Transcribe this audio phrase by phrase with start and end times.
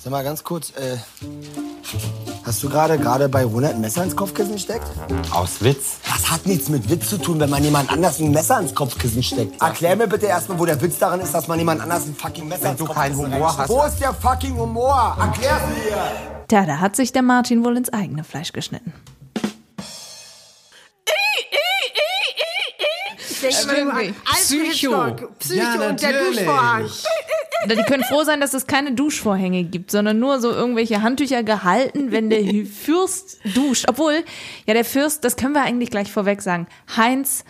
[0.00, 0.96] Sag mal ganz kurz, äh,
[2.44, 4.86] hast du gerade gerade bei Ronald ein Messer ins Kopfkissen steckt?
[5.32, 5.98] Aus Witz.
[6.08, 9.24] Das hat nichts mit Witz zu tun, wenn man jemand anders ein Messer ins Kopfkissen
[9.24, 9.60] steckt.
[9.60, 12.46] Erklär mir bitte erstmal, wo der Witz darin ist, dass man jemand anders ein fucking
[12.46, 13.68] Messer Wenn ins du Kopfkissen keinen Humor hast.
[13.68, 15.16] Wo ist der fucking Humor?
[15.18, 15.96] Erklär's mir!
[16.46, 18.92] Tja, da hat sich der Martin wohl ins eigene Fleisch geschnitten.
[23.38, 24.14] Stimmt.
[24.24, 25.16] Psycho.
[25.38, 26.38] Psycho Ja, und der natürlich.
[26.38, 26.88] Duschvorhang.
[27.70, 32.12] Die können froh sein, dass es keine Duschvorhänge gibt, sondern nur so irgendwelche Handtücher gehalten,
[32.12, 33.86] wenn der Fürst duscht.
[33.88, 34.24] Obwohl,
[34.66, 36.66] ja, der Fürst, das können wir eigentlich gleich vorweg sagen.
[36.96, 37.44] Heinz,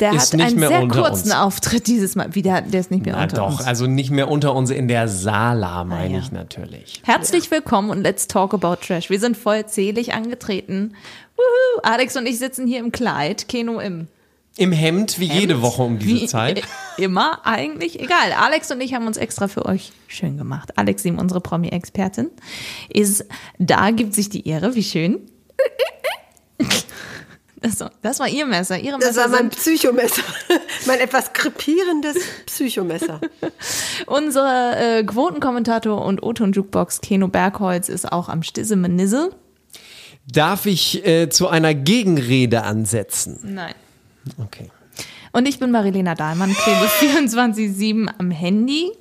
[0.00, 1.34] der Ist hat nicht einen mehr sehr unter kurzen uns.
[1.36, 2.34] Auftritt dieses Mal.
[2.34, 3.66] Wieder, der ist nicht mehr Na unter doch, uns.
[3.66, 6.18] also nicht mehr unter uns in der Sala, meine Ah, ja.
[6.18, 7.00] ich natürlich.
[7.04, 9.08] Herzlich willkommen und let's talk about Trash.
[9.08, 10.94] Wir sind vollzählig angetreten.
[11.36, 11.80] Wuhu.
[11.82, 14.08] Alex und ich sitzen hier im Kleid, Keno im
[14.56, 16.62] Im Hemd, wie jede Woche um diese Wie Zeit.
[16.96, 17.98] Immer eigentlich.
[18.00, 18.32] Egal.
[18.38, 20.78] Alex und ich haben uns extra für euch schön gemacht.
[20.78, 22.30] Alex, Sim, unsere Promi-Expertin,
[22.88, 23.24] ist
[23.58, 24.74] da, gibt sich die Ehre.
[24.74, 25.20] Wie schön.
[27.60, 28.78] Das, war- das war ihr Messer.
[28.78, 30.22] Ihre Das Messer war mein Psychomesser.
[30.86, 33.22] mein etwas krepierendes Psychomesser.
[34.06, 39.30] unser äh, Quotenkommentator und O-Ton-Jukebox Keno Bergholz ist auch am Stissemenisse.
[40.30, 43.40] Darf ich äh, zu einer Gegenrede ansetzen?
[43.42, 43.74] Nein.
[44.38, 44.70] Okay.
[45.32, 46.86] Und ich bin Marilena Dahlmann, klebe
[47.28, 48.92] 24-7 am Handy.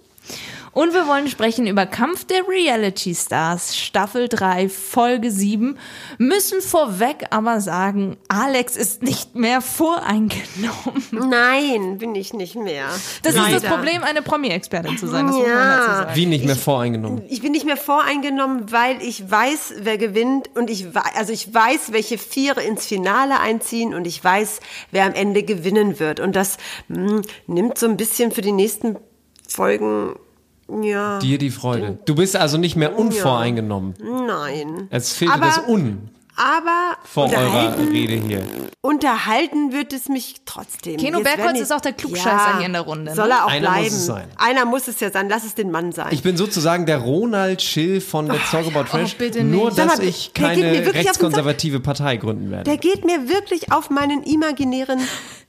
[0.73, 5.77] Und wir wollen sprechen über Kampf der Reality Stars, Staffel 3, Folge 7.
[6.17, 11.29] Müssen vorweg aber sagen, Alex ist nicht mehr voreingenommen.
[11.29, 12.87] Nein, bin ich nicht mehr.
[13.21, 13.69] Das ist das Leider.
[13.69, 15.27] Problem, eine Promi-Expertin zu sein.
[15.27, 15.77] Das muss man Ja.
[15.77, 16.11] dazu sagen.
[16.15, 17.21] Wie nicht mehr voreingenommen?
[17.29, 21.53] Ich bin nicht mehr voreingenommen, weil ich weiß, wer gewinnt und ich weiß, also ich
[21.53, 26.19] weiß, welche Viere ins Finale einziehen und ich weiß, wer am Ende gewinnen wird.
[26.19, 26.57] Und das
[26.87, 28.97] mh, nimmt so ein bisschen für die nächsten
[29.47, 30.15] Folgen,
[30.81, 31.99] ja, Dir die Freude.
[32.05, 33.93] Du bist also nicht mehr unvoreingenommen.
[34.27, 34.87] nein.
[34.89, 38.41] Es fehlt Aber- das Un Aber vor eurer unterhalten, Rede hier.
[38.81, 40.97] unterhalten wird es mich trotzdem.
[40.97, 43.15] Keno Bergholz ist auch der Klugscheißer hier in der Runde, ne?
[43.15, 43.95] Soll er auch Einer muss bleiben.
[43.95, 44.27] es sein.
[44.37, 45.29] Einer muss es ja sein.
[45.29, 46.07] Lass es den Mann sein.
[46.11, 49.15] Ich bin sozusagen der Ronald Schill von Let's Talk About Trash.
[49.39, 52.63] oh, nur, dass mal, ich keine rechtskonservative Partei gründen werde.
[52.63, 54.99] Der geht mir wirklich auf meinen imaginären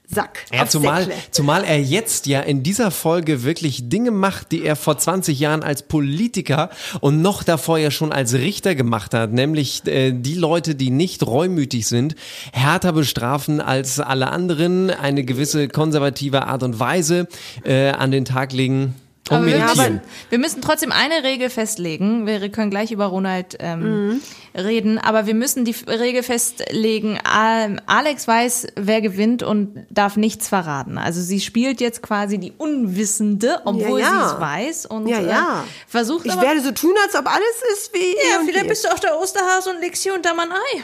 [0.06, 0.44] Sack.
[0.52, 1.18] Ja, zumal, Säckle.
[1.30, 5.62] zumal er jetzt ja in dieser Folge wirklich Dinge macht, die er vor 20 Jahren
[5.62, 6.70] als Politiker
[7.00, 11.26] und noch davor ja schon als Richter gemacht hat, nämlich äh, die Leute, die nicht
[11.26, 12.16] reumütig sind,
[12.52, 17.26] härter bestrafen als alle anderen, eine gewisse konservative Art und Weise
[17.64, 18.94] äh, an den Tag legen
[19.30, 19.94] und Aber wir, meditieren.
[19.94, 22.26] müssen, wir müssen trotzdem eine Regel festlegen.
[22.26, 23.80] Wir können gleich über Ronald ähm,
[24.10, 24.20] Mhm.
[24.54, 27.18] reden, aber wir müssen die Regel festlegen.
[27.24, 30.98] Alex weiß, wer gewinnt und darf nichts verraten.
[30.98, 34.28] Also sie spielt jetzt quasi die Unwissende, obwohl Ja, ja.
[34.28, 35.60] sie es weiß und Ja, ja.
[35.64, 36.42] Äh, versucht Ich aber.
[36.42, 37.98] werde so tun, als ob alles ist wie
[38.30, 40.82] ja, und vielleicht bist du auch der Osterhase und legst hier unter mein Ei.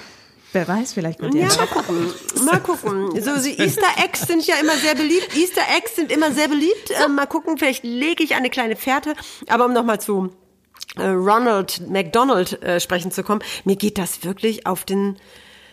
[0.53, 2.13] Wer weiß, vielleicht wird Ja, mal gucken.
[2.45, 3.23] Mal gucken.
[3.23, 5.37] So, die Easter Eggs sind ja immer sehr beliebt.
[5.37, 6.91] Easter Eggs sind immer sehr beliebt.
[6.91, 9.15] Äh, mal gucken, vielleicht lege ich eine kleine Fährte.
[9.49, 10.31] Aber um nochmal zu
[10.97, 15.17] äh, Ronald McDonald äh, sprechen zu kommen, mir geht das wirklich auf den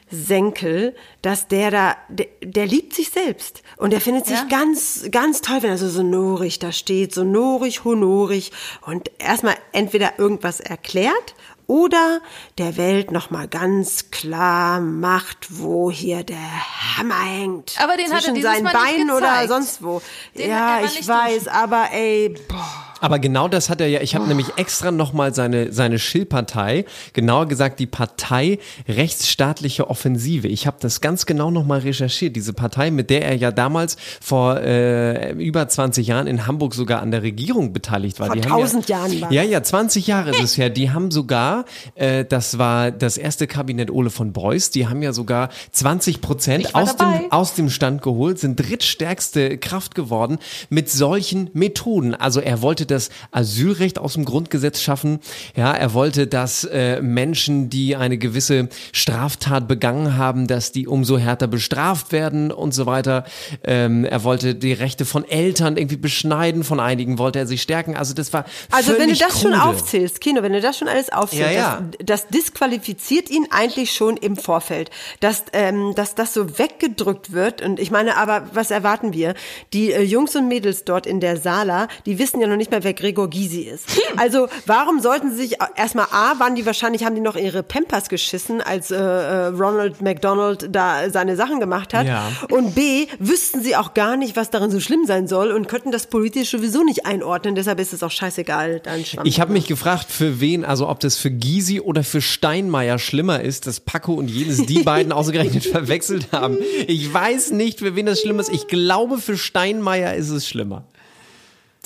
[0.10, 3.62] Senkel, dass der da, der, der liebt sich selbst.
[3.78, 4.46] Und der findet sich Ja.
[4.50, 8.52] ganz, ganz toll, wenn er so sonorig da steht, sonorig, honorig
[8.86, 11.36] und erstmal entweder irgendwas erklärt
[11.68, 12.22] oder
[12.58, 17.76] der Welt nochmal ganz klar macht, wo hier der Hammer hängt.
[17.82, 20.02] Aber den hat er Zwischen dieses seinen Mal nicht Beinen oder sonst wo.
[20.36, 22.87] Den ja, ich weiß, aber ey, boah.
[23.00, 27.48] Aber genau das hat er ja, ich habe nämlich extra nochmal seine, seine Schill-Partei, genauer
[27.48, 30.48] gesagt die Partei Rechtsstaatliche Offensive.
[30.48, 32.36] Ich habe das ganz genau nochmal recherchiert.
[32.36, 37.02] Diese Partei, mit der er ja damals vor äh, über 20 Jahren in Hamburg sogar
[37.02, 38.28] an der Regierung beteiligt war.
[38.28, 40.70] Vor Die haben 1000 ja, Jahren war Ja, ja, 20 Jahre ist es her.
[40.70, 41.66] Die haben sogar,
[41.96, 46.76] äh, das war das erste Kabinett Ole von Beuys, die haben ja sogar 20 Prozent
[46.76, 47.20] aus dabei.
[47.20, 50.40] dem, aus dem Stand geholt, sind drittstärkste Kraft geworden
[50.70, 52.16] mit solchen Methoden.
[52.16, 55.20] Also er wollte das Asylrecht aus dem Grundgesetz schaffen.
[55.56, 61.18] Ja, er wollte, dass äh, Menschen, die eine gewisse Straftat begangen haben, dass die umso
[61.18, 63.26] härter bestraft werden und so weiter.
[63.64, 67.96] Ähm, er wollte die Rechte von Eltern irgendwie beschneiden, von einigen wollte er sich stärken.
[67.96, 69.64] Also das war Also wenn du das schon krude.
[69.64, 71.90] aufzählst, Kino, wenn du das schon alles aufzählst, Ja, ja.
[72.00, 74.90] Das, das disqualifiziert ihn eigentlich schon im Vorfeld,
[75.20, 77.62] dass, ähm, dass das so weggedrückt wird.
[77.62, 79.34] Und ich meine, aber was erwarten wir?
[79.74, 82.84] Die äh, Jungs und Mädels dort in der Sala, die wissen ja noch nicht mal,
[82.84, 83.86] wer Gregor Gysi ist.
[84.18, 88.10] Also warum sollten sie sich erstmal A, waren die wahrscheinlich, haben die noch ihre Pampers
[88.10, 92.08] geschissen, als äh, äh, Ronald McDonald da seine Sachen gemacht hat.
[92.08, 92.32] Ja.
[92.50, 95.92] Und B, wüssten sie auch gar nicht, was darin so schlimm sein soll und könnten
[95.92, 97.56] das politisch sowieso nicht einordnen.
[97.56, 98.82] Deshalb ist es auch scheißegal.
[98.82, 103.00] Dann Ich habe mich gefragt, für wen, also ob das für Gysi oder für Steinmeier
[103.00, 106.58] schlimmer ist, dass Paco und jenes die beiden ausgerechnet verwechselt haben.
[106.88, 108.50] Ich weiß nicht, für wen das schlimm ist.
[108.50, 110.86] Ich glaube, für Steinmeier ist es schlimmer.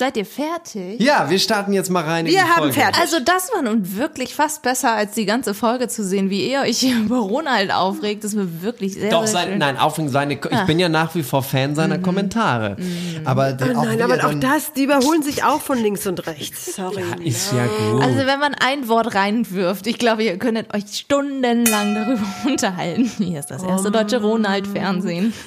[0.01, 0.99] Seid ihr fertig?
[0.99, 2.73] Ja, wir starten jetzt mal rein in Wir die haben Folge.
[2.73, 2.99] fertig.
[2.99, 6.61] Also das war nun wirklich fast besser, als die ganze Folge zu sehen, wie ihr
[6.61, 8.23] euch über Ronald aufregt.
[8.23, 9.59] Das war wirklich sehr, Doch, sehr schön.
[9.59, 12.77] nein, aufregend seine, ich bin ja nach wie vor Fan seiner Kommentare.
[13.25, 16.07] Aber der, Oh auch nein, aber er auch das, die überholen sich auch von links
[16.07, 16.73] und rechts.
[16.75, 17.03] Sorry.
[17.23, 18.01] ist ja gut.
[18.01, 23.03] Also wenn man ein Wort reinwirft, ich glaube, ihr könntet euch stundenlang darüber unterhalten.
[23.19, 25.31] Hier ist das erste deutsche Ronald-Fernsehen.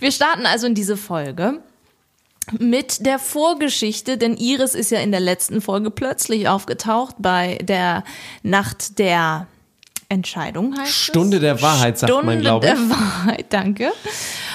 [0.00, 1.60] Wir starten also in diese Folge
[2.58, 8.04] mit der Vorgeschichte, denn Iris ist ja in der letzten Folge plötzlich aufgetaucht bei der
[8.42, 9.46] Nacht der
[10.14, 11.42] Entscheidung heißt Stunde es?
[11.42, 12.72] der Wahrheit, sagt Stunde man, glaube ich.
[12.72, 13.92] der Wahrheit, danke.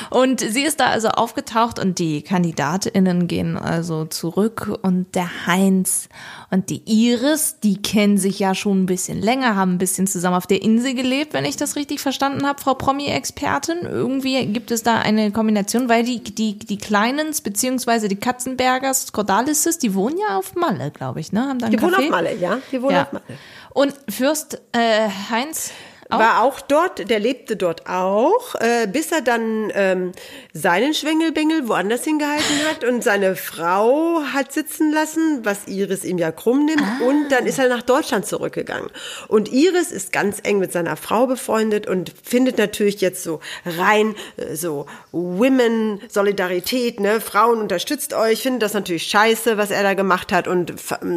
[0.10, 6.10] Und sie ist da also aufgetaucht und die KandidatInnen gehen also zurück und der Heinz
[6.50, 10.36] und die Iris, die kennen sich ja schon ein bisschen länger, haben ein bisschen zusammen
[10.36, 13.82] auf der Insel gelebt, wenn ich das richtig verstanden habe, Frau Promi-Expertin.
[13.84, 19.78] Irgendwie gibt es da eine Kombination, weil die, die, die Kleinens, beziehungsweise die Katzenbergers, Cordalises,
[19.78, 21.42] die wohnen ja auf Malle, glaube ich, ne?
[21.42, 22.04] Haben da Die wohnen Café.
[22.06, 22.58] auf Malle, ja?
[22.72, 23.02] Die wohnen Ja.
[23.04, 23.26] auf Malle.
[23.72, 25.72] Und Fürst äh, Heinz
[26.10, 26.20] auch?
[26.20, 30.12] War auch dort, der lebte dort auch, äh, bis er dann ähm,
[30.54, 36.32] seinen Schwengelbengel woanders hingehalten hat und seine Frau hat sitzen lassen, was Iris ihm ja
[36.32, 36.82] krumm nimmt.
[37.08, 38.90] Und dann ist er nach Deutschland zurückgegangen.
[39.28, 44.16] Und Iris ist ganz eng mit seiner Frau befreundet und findet natürlich jetzt so rein
[44.38, 47.22] äh, so Women-Solidarität, ne?
[47.22, 50.74] Frauen unterstützt euch, findet das natürlich scheiße, was er da gemacht hat und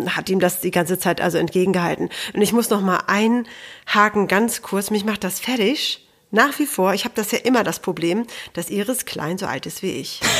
[0.08, 2.10] hat ihm das die ganze Zeit also entgegengehalten.
[2.34, 6.06] Und ich muss noch mal einhaken, ganz kurz, mich macht das fertig.
[6.30, 9.66] Nach wie vor, ich habe das ja immer das Problem, dass Iris Klein so alt
[9.66, 10.20] ist wie ich.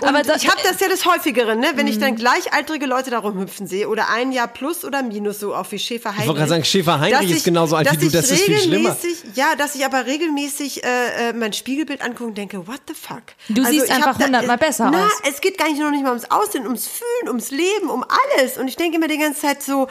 [0.00, 1.72] Und Aber da- ich habe das ja des Häufigeren, ne?
[1.74, 5.54] wenn ich dann gleichaltrige Leute darum hüpfen sehe oder ein Jahr plus oder minus so
[5.54, 6.26] auch wie Schäfer Heinrich.
[6.26, 8.58] wollte gerade sagen, Schäfer Heinrich dass ist genauso alt wie du, ich das ist viel
[8.58, 8.96] schlimmer.
[9.34, 13.22] Ja, dass ich aber regelmäßig äh, äh, mein Spiegelbild angucke und denke, what the fuck?
[13.48, 15.12] Du siehst ich einfach hundertmal besser na, aus.
[15.28, 18.04] es geht gar nicht noch nicht mal ums Aussehen, ums Fühlen, ums Leben, um
[18.36, 18.58] alles.
[18.58, 19.88] Und ich denke immer die ganze Zeit so,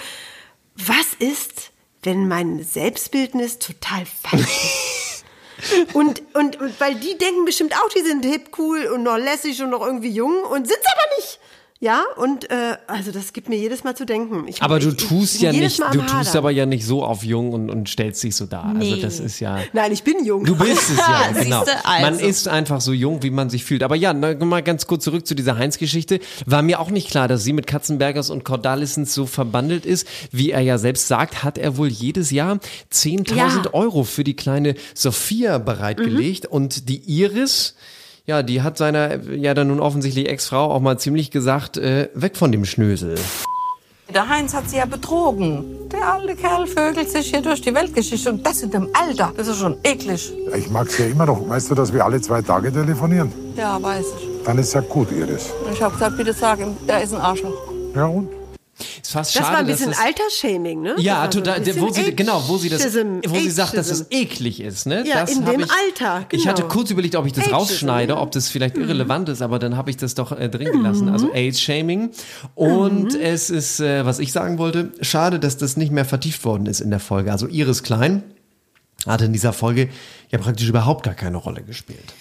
[0.76, 1.72] was ist,
[2.04, 5.26] wenn mein Selbstbildnis total falsch ist?
[5.94, 9.62] Und, und, und weil die denken bestimmt auch, die sind hip, cool und noch lässig
[9.62, 11.40] und noch irgendwie jung und sind's aber nicht.
[11.82, 14.50] Ja, und äh, also das gibt mir jedes Mal zu denken.
[14.50, 17.06] Ich, Aber du ich- ich tust bin ja nicht, du tust aber ja nicht so
[17.06, 18.66] auf jung und, und stellst dich so dar.
[18.66, 19.02] Also Nee.
[19.02, 19.60] das ist ja.
[19.72, 20.44] Nein, ich bin jung.
[20.44, 21.62] Du bist es ja, genau.
[21.62, 21.72] also.
[22.02, 23.82] Man ist einfach so jung, wie man sich fühlt.
[23.84, 26.20] Aber ja, na, mal ganz kurz zurück zu dieser Heinz-Geschichte.
[26.46, 30.06] War mir auch nicht klar, dass sie mit Katzenbergers und Cordalissens so verbandelt ist.
[30.34, 32.60] Wie er ja selbst sagt, hat er wohl jedes Jahr
[32.92, 33.74] 10.000 Ja.
[33.74, 36.44] Euro für die kleine Sophia bereitgelegt.
[36.44, 36.50] Mhm.
[36.52, 37.76] Und die Iris,
[38.30, 42.38] ja, die hat seiner, ja dann nun offensichtlich Ex-Frau auch mal ziemlich gesagt, äh, weg
[42.38, 43.16] von dem Schnösel.
[44.14, 45.90] Der Heinz hat sie ja betrogen.
[45.92, 49.34] Der alte Kerl vögelt sich hier durch die Weltgeschichte und das in dem Alter.
[49.36, 50.32] Das ist schon eklig.
[50.56, 51.50] Ich mag's ja immer noch.
[51.50, 53.32] Weißt du, dass wir alle zwei Tage telefonieren?
[53.56, 54.44] Ja, weiß ich.
[54.46, 55.50] Dann ist ja gut, Iris.
[55.74, 57.58] Ich hab gesagt, bitte sag ihm, der ist ein Arschloch.
[57.96, 58.39] Ja und?
[59.02, 60.96] Ist fast Das schade, war ein bisschen das, Altersshaming, ne?
[61.00, 61.66] Ja, so total.
[61.80, 65.04] wo sie, genau, wo sie das, wo sie sagt, dass es eklig ist, ne?
[65.08, 66.74] Ja, das in dem ich, Alter, Ich hatte genau.
[66.74, 69.98] kurz überlegt, ob ich das rausschneide, ob das vielleicht irrelevant ist, aber dann habe ich
[69.98, 71.10] das doch äh, drin gelassen.
[71.10, 72.12] Also Age-Shaming.
[72.56, 73.20] Und Mhm.
[73.22, 76.80] es ist, äh, was ich sagen wollte, schade, dass das nicht mehr vertieft worden ist
[76.80, 77.32] in der Folge.
[77.32, 78.24] Also Iris Klein
[79.06, 79.90] hat in dieser Folge
[80.30, 82.14] ja praktisch überhaupt gar keine Rolle gespielt.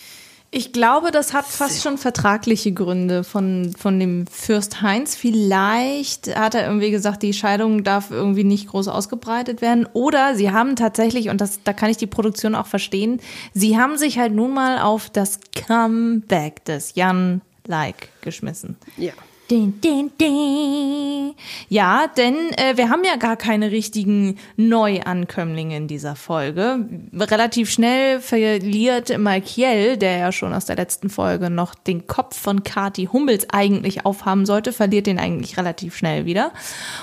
[0.50, 5.14] Ich glaube, das hat fast schon vertragliche Gründe von, von dem Fürst Heinz.
[5.14, 9.86] Vielleicht hat er irgendwie gesagt, die Scheidung darf irgendwie nicht groß ausgebreitet werden.
[9.92, 13.20] Oder sie haben tatsächlich, und das, da kann ich die Produktion auch verstehen,
[13.52, 18.78] sie haben sich halt nun mal auf das Comeback des Jan Like geschmissen.
[18.96, 19.12] Ja.
[19.50, 21.34] Din, din, din.
[21.68, 26.86] Ja, denn äh, wir haben ja gar keine richtigen Neuankömmlinge in dieser Folge.
[27.14, 32.62] Relativ schnell verliert Malkiel, der ja schon aus der letzten Folge noch den Kopf von
[32.62, 36.52] Kati Hummels eigentlich aufhaben sollte, verliert den eigentlich relativ schnell wieder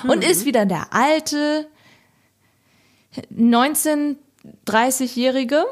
[0.06, 1.66] und ist wieder der alte
[3.30, 4.18] 19
[4.66, 5.64] 30-Jährige,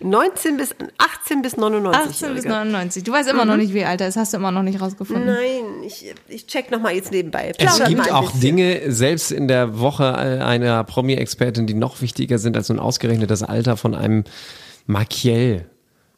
[0.00, 2.10] 19 bis 18 bis 99.
[2.10, 3.04] 18 bis 99.
[3.04, 5.26] Du weißt immer noch nicht, wie alt er ist, hast du immer noch nicht rausgefunden.
[5.26, 7.50] Nein, ich, ich check noch mal jetzt nebenbei.
[7.50, 8.40] Es Plaudert gibt auch bisschen.
[8.40, 13.42] Dinge, selbst in der Woche einer Promi-Expertin, die noch wichtiger sind als nun ausgerechnet das
[13.42, 14.24] Alter von einem
[14.86, 15.66] Makiel.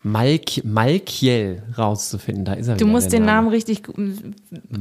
[0.03, 2.45] Malk, Malkiel rauszufinden.
[2.47, 3.33] Da ist er Du musst den Name.
[3.33, 3.83] Namen richtig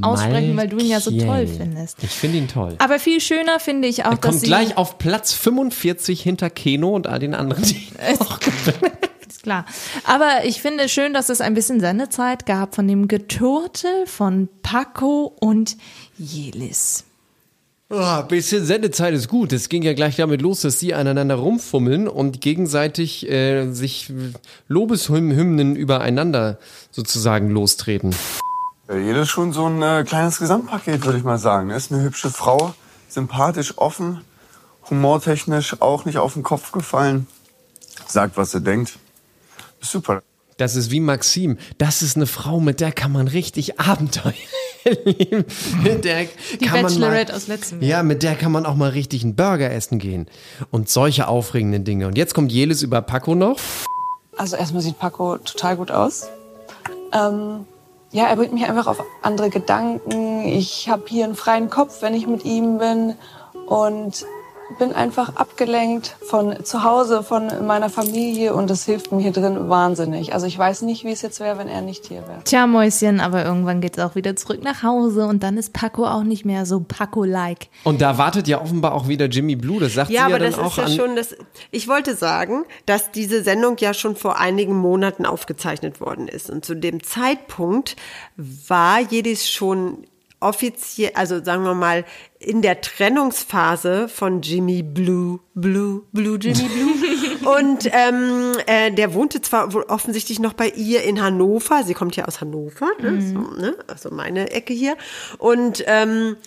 [0.02, 1.56] aussprechen, weil du ihn ja so toll Malkiel.
[1.56, 2.02] findest.
[2.04, 2.76] Ich finde ihn toll.
[2.80, 6.50] Aber viel schöner finde ich auch, Er dass kommt sie gleich auf Platz 45 hinter
[6.50, 7.64] Keno und all den anderen.
[7.64, 7.90] Die
[9.28, 9.66] ist klar.
[10.06, 15.36] Aber ich finde schön, dass es ein bisschen Sendezeit gab von dem Geturtel von Paco
[15.40, 15.76] und
[16.18, 17.04] Jelis.
[17.92, 19.52] Oh, bisschen Sendezeit ist gut.
[19.52, 24.14] Es ging ja gleich damit los, dass sie aneinander rumfummeln und gegenseitig äh, sich
[24.68, 26.60] Lobeshymnen übereinander
[26.92, 28.16] sozusagen lostreten.
[28.88, 31.72] Ja, jeder ist schon so ein äh, kleines Gesamtpaket, würde ich mal sagen.
[31.72, 32.76] Er ist eine hübsche Frau,
[33.08, 34.22] sympathisch, offen,
[34.88, 37.26] humortechnisch auch nicht auf den Kopf gefallen.
[38.06, 39.00] Sagt, was er denkt.
[39.82, 40.22] Super.
[40.58, 41.58] Das ist wie Maxim.
[41.80, 44.34] Das ist eine Frau, mit der kann man richtig Abenteuer
[44.84, 45.46] erleben.
[45.84, 46.26] Mit der
[46.60, 47.90] Die kann man mal, Bachelorette aus letztem Jahr.
[47.90, 50.28] Ja, mit der kann man auch mal richtig einen Burger essen gehen.
[50.72, 52.08] Und solche aufregenden Dinge.
[52.08, 53.60] Und jetzt kommt Jelis über Paco noch.
[54.38, 56.28] Also erstmal sieht Paco total gut aus.
[57.12, 57.66] Ähm,
[58.12, 60.48] ja, er bringt mich einfach auf andere Gedanken.
[60.48, 63.16] Ich habe hier einen freien Kopf, wenn ich mit ihm bin
[63.68, 64.26] und
[64.78, 69.70] bin einfach abgelenkt von zu Hause, von meiner Familie und das hilft mir hier drin
[69.70, 70.34] wahnsinnig.
[70.34, 72.42] Also ich weiß nicht, wie es jetzt wäre, wenn er nicht hier wäre.
[72.44, 76.24] Tja, Mäuschen, aber irgendwann geht's auch wieder zurück nach Hause und dann ist Paco auch
[76.24, 77.68] nicht mehr so Paco-like.
[77.84, 79.80] Und da wartet ja offenbar auch wieder Jimmy Blue.
[79.80, 80.92] Das sagt Ja, sie ja aber dann das auch ist ja an.
[80.92, 81.36] schon das.
[81.72, 86.50] Ich wollte sagen, dass diese Sendung ja schon vor einigen Monaten aufgezeichnet worden ist.
[86.50, 87.96] Und zu dem Zeitpunkt
[88.38, 90.06] war Jedis schon
[90.40, 92.06] offiziell, also sagen wir mal,
[92.40, 96.90] in der Trennungsphase von Jimmy Blue, Blue, Blue, Jimmy Blue.
[97.58, 101.84] Und ähm, äh, der wohnte zwar wohl offensichtlich noch bei ihr in Hannover.
[101.84, 103.22] Sie kommt ja aus Hannover, ne?
[103.22, 103.76] So, ne?
[103.88, 104.98] also meine Ecke hier.
[105.38, 106.38] Und ähm,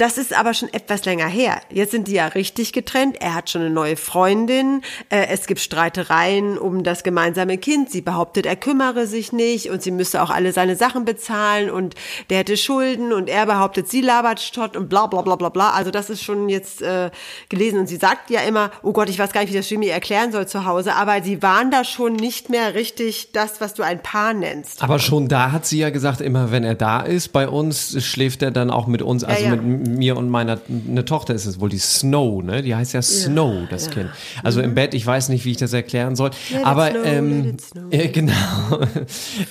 [0.00, 1.60] das ist aber schon etwas länger her.
[1.70, 3.16] Jetzt sind die ja richtig getrennt.
[3.20, 4.80] Er hat schon eine neue Freundin.
[5.10, 7.90] Äh, es gibt Streitereien um das gemeinsame Kind.
[7.90, 11.96] Sie behauptet, er kümmere sich nicht und sie müsse auch alle seine Sachen bezahlen und
[12.30, 15.72] der hätte Schulden und er behauptet, sie labert Stott und bla bla bla bla bla.
[15.72, 17.10] Also das ist schon jetzt äh,
[17.50, 19.88] gelesen und sie sagt ja immer, oh Gott, ich weiß gar nicht, wie das Jimmy
[19.88, 23.82] erklären soll zu Hause, aber sie waren da schon nicht mehr richtig das, was du
[23.82, 24.82] ein Paar nennst.
[24.82, 28.40] Aber schon da hat sie ja gesagt, immer wenn er da ist bei uns, schläft
[28.40, 29.56] er dann auch mit uns, also ja.
[29.56, 32.62] mit mir und meiner eine Tochter ist es wohl, die Snow, ne?
[32.62, 34.10] Die heißt ja Snow, das Kind.
[34.42, 36.30] Also im Bett, ich weiß nicht, wie ich das erklären soll.
[36.30, 36.56] Mhm.
[36.56, 37.56] it aber snow, ähm,
[37.90, 38.32] let äh, genau.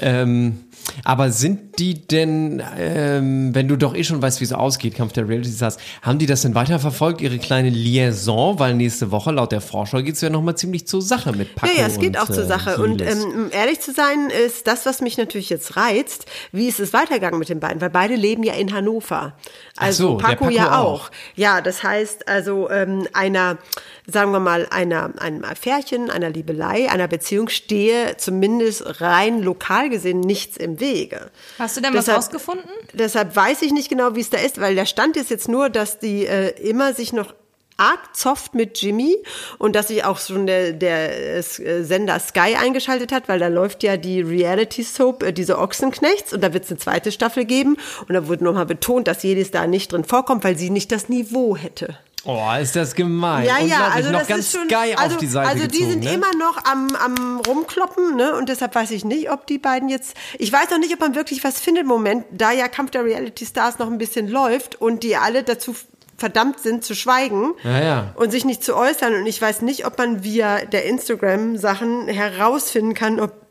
[0.02, 0.60] ähm,
[1.04, 5.14] aber sind die denn, ähm, wenn du doch eh schon weißt, wie es ausgeht, Kampf
[5.14, 8.60] der Reality Stars, haben die das denn weiterverfolgt, ihre kleine Liaison?
[8.60, 11.82] Weil nächste Woche, laut der Vorschau, geht's ja nochmal ziemlich zur Sache mit Paco Ja,
[11.82, 12.82] ja, es geht und, auch zur äh, Sache.
[12.82, 13.24] Und Jelis.
[13.24, 16.94] ähm, um ehrlich zu sein, ist das, was mich natürlich jetzt reizt, wie ist es
[16.94, 17.82] weitergegangen mit den beiden?
[17.82, 19.34] Weil beide leben ja in Hannover.
[19.78, 21.06] Also so, der Paco, Paco ja auch.
[21.06, 21.12] auch.
[21.36, 23.58] Ja, das heißt also ähm, einer,
[24.06, 30.20] sagen wir mal, einer, einem Affärchen, einer Liebelei, einer Beziehung stehe zumindest rein lokal gesehen
[30.20, 31.32] nichts im Wege.
[31.70, 32.70] Hast du denn was Deshalb- rausgefunden?
[32.94, 35.70] Deshalb weiß ich nicht genau, wie es da ist, weil der Stand ist jetzt nur,
[35.70, 37.34] dass die äh, immer sich noch
[37.78, 39.16] arg zofft mit Jimmy
[39.60, 41.42] und dass sich auch schon der, der äh,
[41.84, 46.44] Sender Sky eingeschaltet hat, weil da läuft ja die Reality Soap, äh, diese Ochsenknechts und
[46.44, 49.68] da wird es eine zweite Staffel geben und da wurde nochmal betont, dass jedes da
[49.68, 51.98] nicht drin vorkommt, weil sie nicht das Niveau hätte.
[52.26, 53.46] Oh, ist das gemein.
[53.46, 55.80] Ja, ja, also noch das ganz ist schon, Sky also, auf die Seite also die
[55.80, 56.14] gezogen, sind ne?
[56.14, 58.36] immer noch am, am rumkloppen, ne?
[58.36, 60.16] Und deshalb weiß ich nicht, ob die beiden jetzt.
[60.38, 63.06] Ich weiß auch nicht, ob man wirklich was findet im Moment, da ja Kampf der
[63.06, 65.76] Reality Stars noch ein bisschen läuft und die alle dazu
[66.18, 68.14] verdammt sind zu schweigen Ja, ja.
[68.16, 69.16] und sich nicht zu äußern.
[69.16, 73.49] Und ich weiß nicht, ob man via der Instagram-Sachen herausfinden kann, ob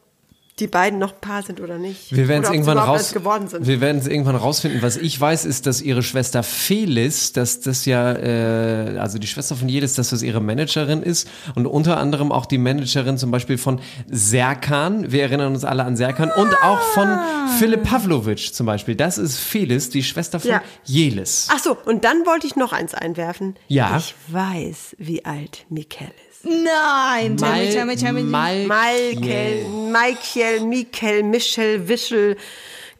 [0.61, 2.15] die beiden noch ein Paar sind oder nicht.
[2.15, 3.15] Wir werden es irgendwann raus.
[3.15, 4.83] Wir werden es irgendwann rausfinden.
[4.83, 9.55] Was ich weiß, ist, dass ihre Schwester Felis, dass das ja, äh, also die Schwester
[9.57, 13.59] von Jelis, dass das ihre Managerin ist und unter anderem auch die Managerin zum Beispiel
[13.59, 15.11] von Serkan.
[15.13, 17.47] Wir erinnern uns alle an Serkan und auch von Ah.
[17.59, 18.95] Philipp Pavlovic zum Beispiel.
[18.95, 20.63] Das ist Felis, die Schwester von Ja.
[20.85, 21.49] Jelis.
[21.51, 23.57] Ach so, und dann wollte ich noch eins einwerfen.
[23.69, 23.97] Ja.
[23.97, 26.28] Ich weiß, wie alt Michael ist.
[26.43, 28.23] Nein, tell me, tell me, tell me.
[28.23, 32.37] Michael, Michael, Michael, Michel, Michel, Wischel,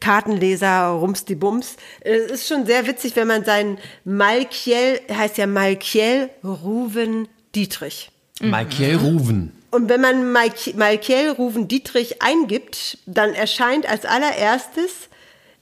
[0.01, 1.77] Kartenleser, Rums die Bums.
[2.01, 8.11] Es ist schon sehr witzig, wenn man seinen Malkiel, heißt ja Malkiel Ruven Dietrich.
[8.41, 9.53] Michael Ruven.
[9.71, 15.09] Und wenn man Malk- Malkiel Ruven Dietrich eingibt, dann erscheint als allererstes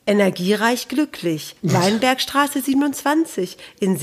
[0.07, 1.57] Energiereich glücklich.
[1.63, 3.97] Weinbergstraße 27 in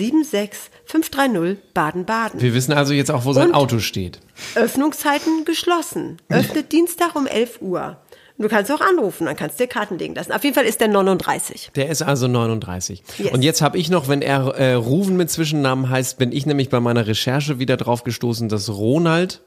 [1.01, 2.41] 76530 Baden-Baden.
[2.41, 4.19] Wir wissen also jetzt auch, wo sein Und- Auto steht.
[4.55, 6.17] Öffnungszeiten geschlossen.
[6.29, 7.97] Öffnet Dienstag um 11 Uhr.
[8.39, 10.31] Du kannst auch anrufen, dann kannst du dir Karten legen lassen.
[10.31, 11.69] Auf jeden Fall ist der 39.
[11.75, 13.03] Der ist also 39.
[13.19, 13.31] Yes.
[13.31, 16.69] Und jetzt habe ich noch, wenn er äh, Ruven mit Zwischennamen heißt, bin ich nämlich
[16.69, 19.41] bei meiner Recherche wieder drauf gestoßen, dass Ronald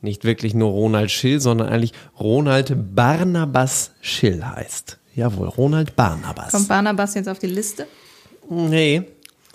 [0.00, 4.98] nicht wirklich nur Ronald Schill, sondern eigentlich Ronald Barnabas Schill heißt.
[5.14, 6.52] Jawohl, Ronald Barnabas.
[6.52, 7.86] Kommt Barnabas jetzt auf die Liste?
[8.48, 9.02] Nee,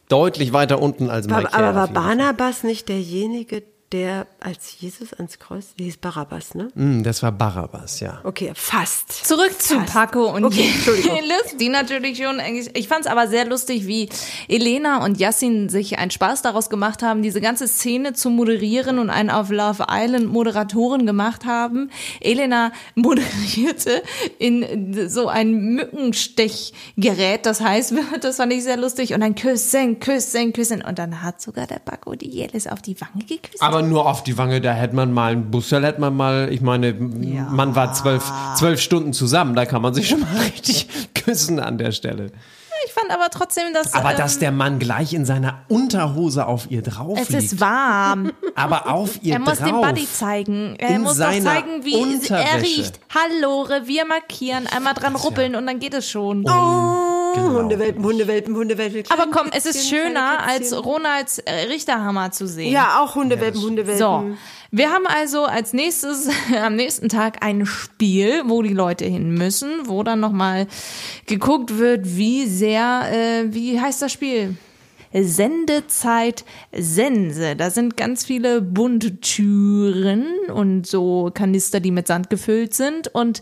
[0.10, 1.64] deutlich weiter unten als War, Michael.
[1.64, 1.88] aber war.
[1.88, 6.70] Barnabas nicht derjenige, der als Jesus ans Kreuz, der hieß Barabbas, ne?
[6.76, 8.20] Hm, das war Barabbas, ja.
[8.24, 9.12] Okay, fast.
[9.26, 10.70] Zurück zu Paco und Okay.
[10.88, 14.10] Jelis, die natürlich schon, eigentlich- ich fand es aber sehr lustig, wie
[14.48, 19.10] Elena und Yassin sich einen Spaß daraus gemacht haben, diese ganze Szene zu moderieren und
[19.10, 21.90] einen auf Love Island Moderatoren gemacht haben.
[22.22, 24.02] Elena moderierte
[24.40, 30.54] in so ein Mückenstechgerät, das heißt, das fand ich sehr lustig und dann küssen, küssen,
[30.54, 33.62] küssen und dann hat sogar der Paco die Jelis auf die Wange geküsst.
[33.62, 36.62] Aber nur auf die Wange, da hätte man mal einen Bussel, hätte man mal, ich
[36.62, 38.24] meine, man war zwölf,
[38.56, 42.32] zwölf Stunden zusammen, da kann man sich schon mal richtig küssen an der Stelle.
[42.86, 46.70] ich fand aber trotzdem, dass Aber ähm, dass der Mann gleich in seiner Unterhose auf
[46.70, 47.44] ihr drauf es liegt.
[47.44, 48.32] ist warm.
[48.56, 49.68] aber auf ihr Er muss drauf.
[49.70, 50.76] den Buddy zeigen.
[50.78, 53.00] Er muss doch seiner zeigen, wie er riecht.
[53.14, 56.46] Hallo, Revier markieren, einmal dran ruppeln und dann geht es schon.
[56.48, 59.04] Oh, Hundewelpen, Hundewelpen, Hundewelpen.
[59.10, 60.76] Aber komm, es ist schöner, als.
[60.76, 62.72] Ronalds äh, Richterhammer zu sehen.
[62.72, 63.98] Ja, auch Hundewelpen, Hundewelpen.
[63.98, 64.36] So,
[64.72, 66.30] wir haben also als nächstes
[66.62, 70.68] am nächsten Tag ein Spiel, wo die Leute hin müssen, wo dann nochmal
[71.26, 74.58] geguckt wird, wie sehr, äh, wie heißt das Spiel?
[75.24, 77.56] Sendezeit Sense.
[77.56, 83.08] Da sind ganz viele bunte Türen und so Kanister, die mit Sand gefüllt sind.
[83.14, 83.42] Und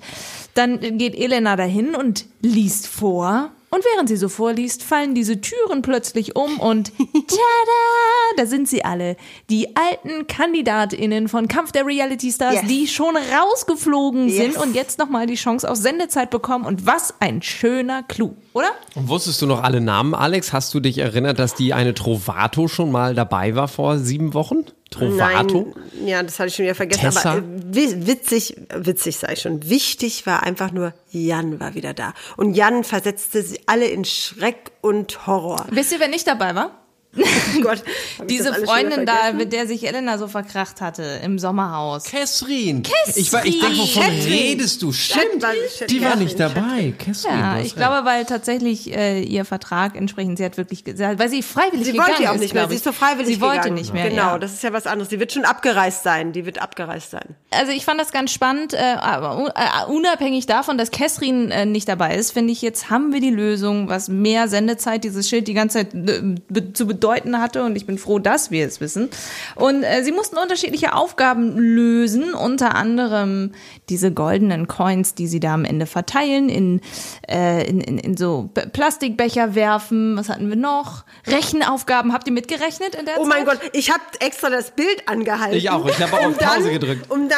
[0.54, 3.52] dann geht Elena dahin und liest vor.
[3.74, 8.86] Und während sie so vorliest, fallen diese Türen plötzlich um und tada, da sind sie
[8.86, 9.16] alle.
[9.50, 12.68] Die alten KandidatInnen von Kampf der Reality Stars, Yes.
[12.68, 14.58] die schon rausgeflogen sind Yes.
[14.62, 16.66] und jetzt nochmal die Chance auf Sendezeit bekommen.
[16.66, 18.70] Und was ein schöner Clou, oder?
[18.96, 20.54] Und wusstest du noch alle Namen, Alex?
[20.54, 24.66] Hast du dich erinnert, dass die eine Trovato schon mal dabei war vor sieben Wochen?
[24.94, 25.74] Trovato?
[25.76, 27.02] Nein, ja, das hatte ich schon wieder vergessen.
[27.02, 27.32] Tessa?
[27.34, 27.44] Aber äh,
[27.76, 29.70] wi- witzig, witzig ich schon.
[29.70, 32.14] Wichtig war einfach nur, Jan war wieder da.
[32.38, 35.66] Und Jan versetzte sie alle in Schreck und Horror.
[35.72, 36.83] Wisst ihr, wer nicht dabei war?
[37.16, 37.84] Oh Gott,
[38.30, 42.06] Diese Freundin da, mit der sich Elena so verkracht hatte im Sommerhaus.
[42.06, 42.82] Kessrin.
[42.82, 43.14] Kessrin.
[43.24, 44.34] Ich, war- ich denke, wovon Kessrin.
[44.34, 44.92] redest du?
[44.92, 45.46] Stimmt,
[45.90, 46.94] die war nicht dabei.
[46.98, 47.76] Kessrin, Ja, ich recht.
[47.76, 51.92] glaube, weil tatsächlich äh, ihr Vertrag entsprechend, sie hat wirklich, ge- weil sie freiwillig Sie
[51.92, 52.66] gegangen wollte ja auch nicht mehr.
[52.68, 52.78] Sie ich.
[52.78, 53.76] ist so freiwillig Sie wollte gegangen.
[53.76, 54.10] nicht mehr.
[54.10, 54.40] Genau, ja.
[54.40, 55.10] das ist ja was anderes.
[55.10, 56.32] Die wird schon abgereist sein.
[56.34, 57.36] Die wird abgereist sein.
[57.52, 62.16] Also ich fand das ganz spannend, äh, äh, unabhängig davon, dass Kessrin äh, nicht dabei
[62.16, 65.88] ist, finde ich, jetzt haben wir die Lösung, was mehr Sendezeit dieses Schild die ganze
[65.88, 69.10] Zeit äh, zu bedeuten hatte und ich bin froh, dass wir es wissen.
[69.56, 73.52] Und äh, sie mussten unterschiedliche Aufgaben lösen, unter anderem
[73.90, 76.82] diese goldenen Coins, die sie da am Ende verteilen, in,
[77.30, 80.16] äh, in, in, in so Plastikbecher werfen.
[80.18, 81.04] Was hatten wir noch?
[81.28, 82.14] Rechenaufgaben.
[82.14, 83.30] Habt ihr mitgerechnet in der Oh Zeit?
[83.30, 85.58] mein Gott, ich habe extra das Bild angehalten.
[85.58, 85.86] Ich auch.
[85.86, 87.10] Ich habe auch auf dann- Pause gedrückt.
[87.12, 87.38] Um dann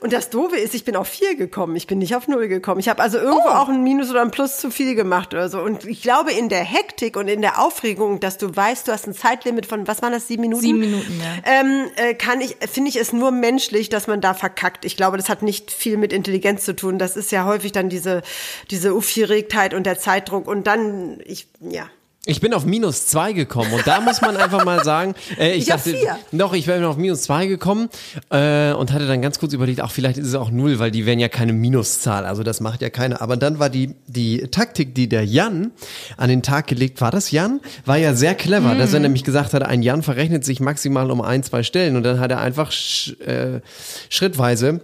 [0.00, 1.76] und das Doofe ist, ich bin auf vier gekommen.
[1.76, 2.80] Ich bin nicht auf null gekommen.
[2.80, 5.60] Ich habe also irgendwo auch ein Minus oder ein Plus zu viel gemacht oder so.
[5.60, 9.06] Und ich glaube, in der Hektik und in der Aufregung, dass du weißt, du hast
[9.06, 10.62] ein Zeitlimit von was waren das sieben Minuten?
[10.62, 11.60] Sieben Minuten, ja.
[11.60, 14.84] Ähm, äh, kann ich, finde ich es nur menschlich, dass man da verkackt.
[14.84, 16.98] Ich glaube, das hat nicht viel mit Intelligenz zu tun.
[16.98, 18.22] Das ist ja häufig dann diese
[18.70, 21.88] diese Aufgeregtheit und der Zeitdruck und dann ich ja.
[22.26, 25.58] Ich bin auf minus zwei gekommen und da muss man einfach mal sagen, äh, ich,
[25.58, 26.16] Ich dachte, vier.
[26.32, 27.90] doch, ich wäre auf minus zwei gekommen
[28.30, 31.04] äh, und hatte dann ganz kurz überlegt, auch vielleicht ist es auch null, weil die
[31.04, 33.20] wären ja keine Minuszahl, also das macht ja keiner.
[33.20, 35.72] Aber dann war die die Taktik, die der Jan
[36.16, 39.52] an den Tag gelegt, war das Jan, war ja sehr clever, dass er nämlich gesagt
[39.52, 42.72] hat, ein Jan verrechnet sich maximal um ein, zwei Stellen und dann hat er einfach
[42.72, 43.60] sch, äh,
[44.08, 44.80] schrittweise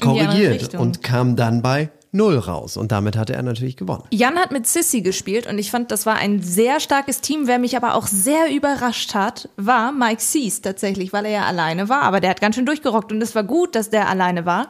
[0.00, 4.04] korrigiert und kam dann bei null raus und damit hatte er natürlich gewonnen.
[4.10, 7.46] Jan hat mit Sissy gespielt und ich fand, das war ein sehr starkes Team.
[7.46, 11.88] Wer mich aber auch sehr überrascht hat, war Mike Sees tatsächlich, weil er ja alleine
[11.88, 12.02] war.
[12.02, 14.68] Aber der hat ganz schön durchgerockt und es war gut, dass der alleine war.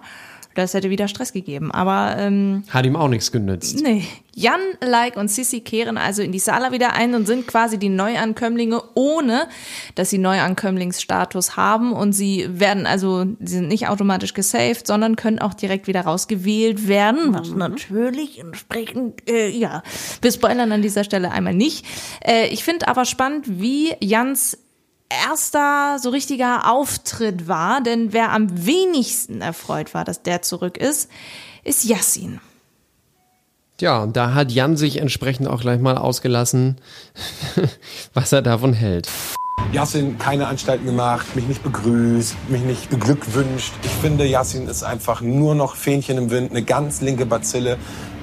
[0.58, 1.70] Das hätte wieder Stress gegeben.
[1.70, 3.80] Aber ähm, Hat ihm auch nichts genützt.
[3.80, 4.02] Nee.
[4.34, 7.88] Jan, Like und Sissy kehren also in die Sala wieder ein und sind quasi die
[7.88, 9.46] Neuankömmlinge, ohne
[9.94, 11.92] dass sie Neuankömmlingsstatus haben.
[11.92, 16.88] Und sie werden also, sie sind nicht automatisch gesaved, sondern können auch direkt wieder rausgewählt
[16.88, 17.34] werden.
[17.34, 19.84] Was natürlich entsprechend, äh, ja,
[20.22, 21.86] wir spoilern an dieser Stelle einmal nicht.
[22.24, 24.58] Äh, ich finde aber spannend, wie Jans
[25.08, 31.10] erster so richtiger Auftritt war, denn wer am wenigsten erfreut war, dass der zurück ist,
[31.64, 32.40] ist Yassin.
[33.80, 36.80] Ja, und da hat Jan sich entsprechend auch gleich mal ausgelassen,
[38.14, 39.08] was er davon hält.
[39.72, 43.72] Yassin keine Anstalten gemacht, mich nicht begrüßt, mich nicht beglückwünscht.
[43.82, 47.76] Ich finde, Yassin ist einfach nur noch Fähnchen im Wind, eine ganz linke Bazille,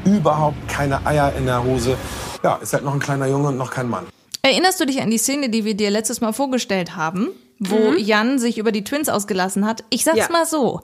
[0.05, 1.97] überhaupt keine Eier in der Hose.
[2.43, 4.05] Ja, ist halt noch ein kleiner Junge und noch kein Mann.
[4.45, 8.37] Erinnerst du dich an die Szene, die wir dir letztes Mal vorgestellt haben, wo Jan
[8.37, 9.83] sich über die Twins ausgelassen hat?
[9.89, 10.29] Ich sag's Ja.
[10.31, 10.81] mal so.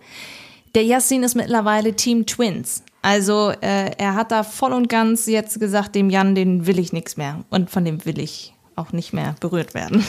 [0.74, 2.82] Der Yassin ist mittlerweile Team Twins.
[3.04, 6.92] Also äh, er hat da voll und ganz jetzt gesagt, dem Jan, den will ich
[6.92, 7.44] nichts mehr.
[7.52, 10.04] Und von dem will ich auch nicht mehr berührt werden.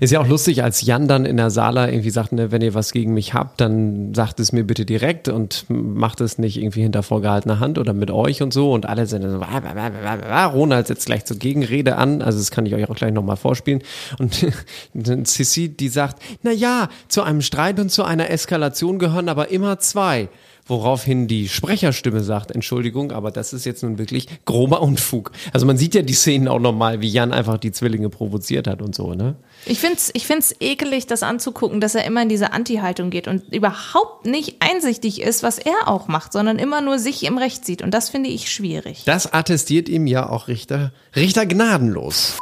[0.00, 2.72] Ist ja auch lustig, als Jan dann in der Sala irgendwie sagt, ne, wenn ihr
[2.72, 6.80] was gegen mich habt, dann sagt es mir bitte direkt und macht es nicht irgendwie
[6.80, 8.72] hinter vorgehaltener Hand oder mit euch und so.
[8.72, 11.38] Und alle sind dann so, "Wah, wah, wah, wah, wah, wah." Ronald setzt gleich zur
[11.38, 12.22] Gegenrede an.
[12.22, 13.82] Also das kann ich euch auch gleich nochmal vorspielen.
[14.18, 14.46] Und
[15.26, 19.78] Sissi, die sagt, na ja, zu einem Streit und zu einer Eskalation gehören aber immer
[19.78, 20.28] zwei.
[20.68, 25.30] Woraufhin die Sprecherstimme sagt, Entschuldigung, aber das ist jetzt nun wirklich grober Unfug.
[25.52, 28.82] Also man sieht ja die Szenen auch nochmal, wie Jan einfach die Zwillinge provoziert hat
[28.82, 29.36] und so, ne?
[29.64, 33.54] Ich find's, ich find's ekelig, das anzugucken, dass er immer in diese Anti-Haltung geht und
[33.54, 37.80] überhaupt nicht einsichtig ist, was er auch macht, sondern immer nur sich im Recht sieht.
[37.82, 39.04] Und das finde ich schwierig.
[39.06, 42.38] Das attestiert ihm ja auch Richter, Richter gnadenlos.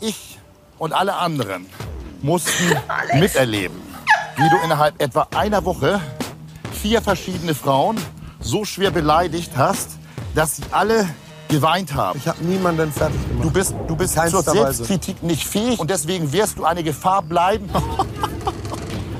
[0.00, 0.38] Ich
[0.78, 1.66] und alle anderen
[2.20, 2.64] mussten
[3.20, 3.76] miterleben,
[4.36, 6.00] wie du innerhalb etwa einer Woche
[6.80, 7.96] vier verschiedene Frauen
[8.40, 9.90] so schwer beleidigt hast,
[10.34, 11.06] dass sie alle
[11.48, 12.18] geweint haben.
[12.18, 13.44] Ich habe niemanden fertig gemacht.
[13.44, 14.42] Du bist, du bist zur.
[14.42, 17.68] Selbstkritik nicht fähig und deswegen wirst du eine Gefahr bleiben.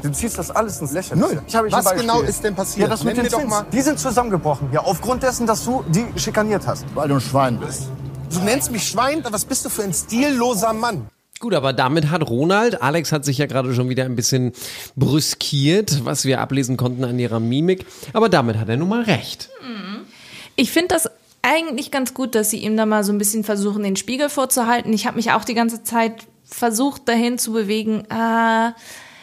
[0.03, 1.29] Du ziehst das alles ins Lächerliche.
[1.29, 1.43] Null.
[1.71, 2.85] Was genau ist denn passiert?
[2.85, 4.71] Ja, das mit den doch mal- Die sind zusammengebrochen.
[4.73, 6.87] Ja, aufgrund dessen, dass du die schikaniert hast.
[6.95, 7.83] Weil du ein Schwein bist.
[8.33, 9.23] Du nennst mich Schwein?
[9.31, 11.07] Was bist du für ein stilloser Mann?
[11.41, 14.53] Gut, aber damit hat Ronald, Alex hat sich ja gerade schon wieder ein bisschen
[14.95, 19.49] brüskiert, was wir ablesen konnten an ihrer Mimik, aber damit hat er nun mal recht.
[20.57, 21.09] Ich finde das
[21.41, 24.93] eigentlich ganz gut, dass sie ihm da mal so ein bisschen versuchen, den Spiegel vorzuhalten.
[24.93, 28.75] Ich habe mich auch die ganze Zeit versucht, dahin zu bewegen, ah,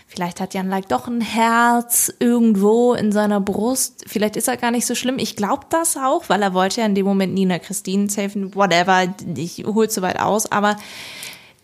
[0.07, 4.05] vielleicht hat Jan Like doch ein Herz irgendwo in seiner Brust.
[4.07, 5.19] Vielleicht ist er gar nicht so schlimm.
[5.19, 9.13] Ich glaube das auch, weil er wollte ja in dem Moment Nina Christine safen, whatever.
[9.35, 10.77] Ich hol's so weit aus, aber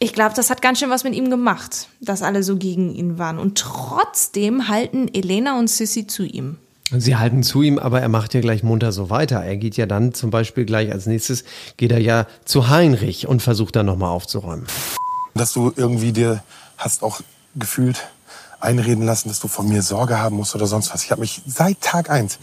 [0.03, 3.17] ich glaube, das hat ganz schön was mit ihm gemacht, dass alle so gegen ihn
[3.17, 3.39] waren.
[3.39, 6.57] Und trotzdem halten Elena und Sissy zu ihm.
[6.91, 9.37] Sie halten zu ihm, aber er macht ja gleich munter so weiter.
[9.37, 11.45] Er geht ja dann zum Beispiel gleich als nächstes,
[11.77, 14.67] geht er ja zu Heinrich und versucht dann nochmal aufzuräumen.
[15.35, 16.43] Dass du irgendwie dir
[16.77, 17.21] hast auch
[17.55, 18.03] gefühlt
[18.59, 21.05] einreden lassen, dass du von mir Sorge haben musst oder sonst was.
[21.05, 22.39] Ich habe mich seit Tag eins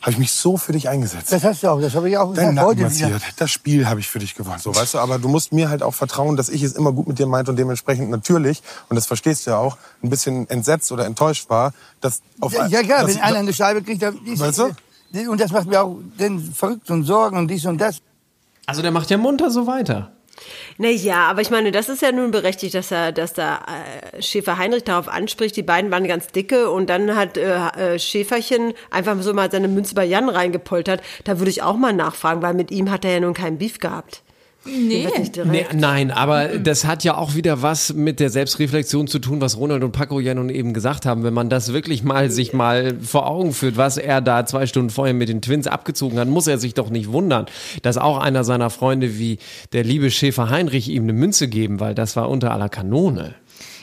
[0.00, 1.30] habe ich mich so für dich eingesetzt.
[1.32, 2.54] Das hast du auch, das habe ich auch Dein gesagt.
[2.54, 3.08] Nacken Heute massiert.
[3.10, 3.20] wieder.
[3.36, 4.58] Das Spiel habe ich für dich gewonnen.
[4.58, 7.06] So, weißt du, aber du musst mir halt auch vertrauen, dass ich es immer gut
[7.06, 10.90] mit dir meinte und dementsprechend natürlich, und das verstehst du ja auch, ein bisschen entsetzt
[10.92, 14.18] oder enttäuscht war, dass auf Ja, ja klar, dass- wenn einer eine Scheibe kriegt, dann
[14.24, 15.30] ist, Weißt du?
[15.30, 17.96] Und das macht mir auch dann verrückt und Sorgen und dies und das.
[18.66, 20.12] Also der macht ja munter so weiter.
[20.78, 23.60] Naja, aber ich meine, das ist ja nun berechtigt, dass er, dass da
[24.14, 25.56] äh, Schäfer Heinrich darauf anspricht.
[25.56, 29.68] Die beiden waren ganz dicke und dann hat äh, äh, Schäferchen einfach so mal seine
[29.68, 31.02] Münze bei Jan reingepoltert.
[31.24, 33.78] Da würde ich auch mal nachfragen, weil mit ihm hat er ja nun keinen Beef
[33.78, 34.22] gehabt.
[34.64, 35.08] Nee.
[35.44, 39.56] Nee, nein, aber das hat ja auch wieder was mit der Selbstreflexion zu tun, was
[39.56, 41.24] Ronald und Paco ja nun eben gesagt haben.
[41.24, 44.90] Wenn man das wirklich mal sich mal vor Augen führt, was er da zwei Stunden
[44.90, 47.46] vorher mit den Twins abgezogen hat, muss er sich doch nicht wundern,
[47.82, 49.38] dass auch einer seiner Freunde wie
[49.72, 53.34] der liebe Schäfer Heinrich ihm eine Münze geben, weil das war unter aller Kanone.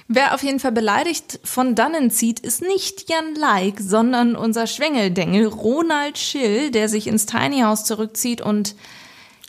[0.10, 5.48] Wer auf jeden Fall beleidigt von dannen zieht, ist nicht Jan Like, sondern unser Schwengeldengel
[5.48, 8.76] Ronald Schill, der sich ins Tiny House zurückzieht und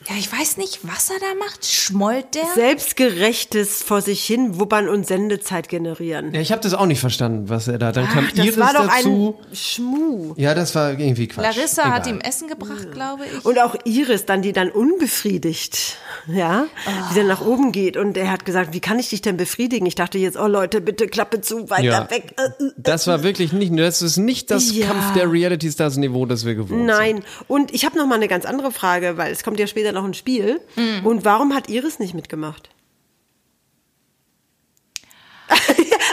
[0.08, 1.66] ja, ich weiß nicht, was er da macht.
[1.66, 2.44] Schmollt der?
[2.54, 6.32] Selbstgerechtes vor sich hin wuppern und Sendezeit generieren.
[6.32, 7.92] Ja, ich habe das auch nicht verstanden, was er da.
[7.92, 9.37] Dann kam Ach, das Iris war doch dazu.
[9.50, 10.34] ein Schmuh.
[10.37, 11.44] Ja, das war irgendwie Quatsch.
[11.56, 12.20] Larissa hat Egal.
[12.20, 13.44] ihm Essen gebracht, glaube ich.
[13.44, 16.66] Und auch Iris dann, die dann unbefriedigt, ja,
[17.11, 17.96] die dann nach oben geht.
[17.96, 19.84] Und er hat gesagt, wie kann ich dich denn befriedigen?
[19.87, 22.11] Ich dachte jetzt, oh Leute, bitte Klappe zu, weiter Ja.
[22.11, 22.34] weg.
[22.38, 22.70] Äh, äh.
[22.76, 24.87] Das war wirklich nicht, das ist nicht das Ja.
[24.87, 26.87] Kampf der Reality Stars Niveau, das wir gewohnt sind.
[26.87, 27.24] Nein.
[27.48, 30.05] Und ich habe noch mal eine ganz andere Frage, weil es kommt ja später noch
[30.05, 30.61] ein Spiel.
[31.05, 32.70] Und warum hat Iris nicht mitgemacht?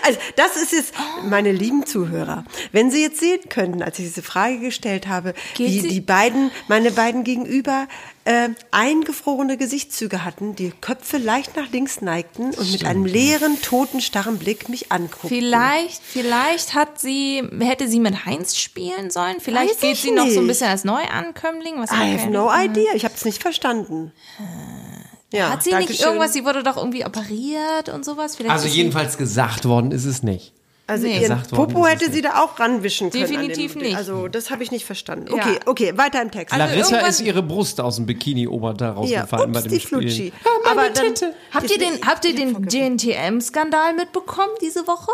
[0.05, 4.21] Also das ist jetzt, meine lieben Zuhörer, wenn Sie jetzt sehen könnten, als ich diese
[4.21, 7.87] Frage gestellt habe, Geht wie sie- die beiden, meine beiden Gegenüber
[8.27, 14.01] äh, eingefrorene Gesichtszüge hatten, die Köpfe leicht nach links neigten und mit einem leeren, toten,
[14.01, 15.29] starren Blick mich anguckten.
[15.29, 19.35] Vielleicht, vielleicht hat sie, hätte sie mit Heinz spielen sollen.
[19.39, 20.47] Vielleicht Weiß geht ich sie noch so ein nicht.
[20.47, 21.75] bisschen als Neuankömmling.
[21.77, 22.93] Was I have no idea.
[22.95, 24.11] Ich habe es nicht verstanden.
[25.33, 26.07] Ja, Hat sie danke nicht schön.
[26.09, 28.35] irgendwas, sie wurde doch irgendwie operiert und sowas?
[28.35, 30.53] Vielleicht Also jedenfalls gesagt worden ist es nicht.
[30.87, 31.13] Also Nee.
[31.13, 32.25] ihren Gesagt worden Popo hätte sie nicht.
[32.25, 33.23] da auch ranwischen können.
[33.27, 33.97] Definitiv dem, nicht.
[33.97, 35.25] Also das habe ich nicht verstanden.
[35.29, 35.33] Ja.
[35.33, 36.53] Okay, okay, weiter im Text.
[36.53, 39.97] Also Larissa ist ihre Brust aus dem Bikini-Oberteil ja, rausgefallen bei ups, dem die Spiel.
[39.99, 40.33] Flutschi.
[40.69, 41.05] Aber dann,
[41.51, 45.11] Habt ihr den, habt ihr den GNTM-Skandal mitbekommen diese Woche?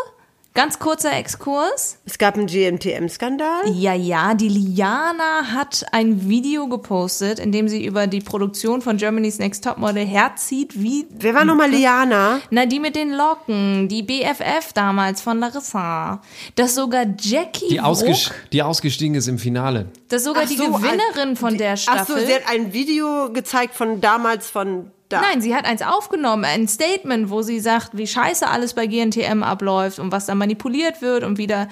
[0.54, 1.96] Ganz kurzer Exkurs.
[2.04, 3.70] Es gab einen GMTM-Skandal.
[3.72, 8.98] Ja, ja, die Liana hat ein Video gepostet, in dem sie über die Produktion von
[8.98, 11.06] Germany's Next Topmodel herzieht, wie...
[11.08, 12.40] Wer war nochmal Liana?
[12.50, 16.20] Na, die mit den Locken, die BFF damals von Larissa.
[16.54, 19.86] Dass sogar Jackie Die, ausges die ausgestiegen ist im Finale.
[20.08, 22.14] dass sogar Ach die so, Gewinnerin von die- der Staffel...
[22.16, 25.20] Ach so, sie hat ein Video gezeigt von damals von da.
[25.20, 29.42] Nein, sie hat eins aufgenommen, ein Statement, wo sie sagt, wie scheiße alles bei GNTM
[29.42, 31.68] abläuft und was da manipuliert wird und wieder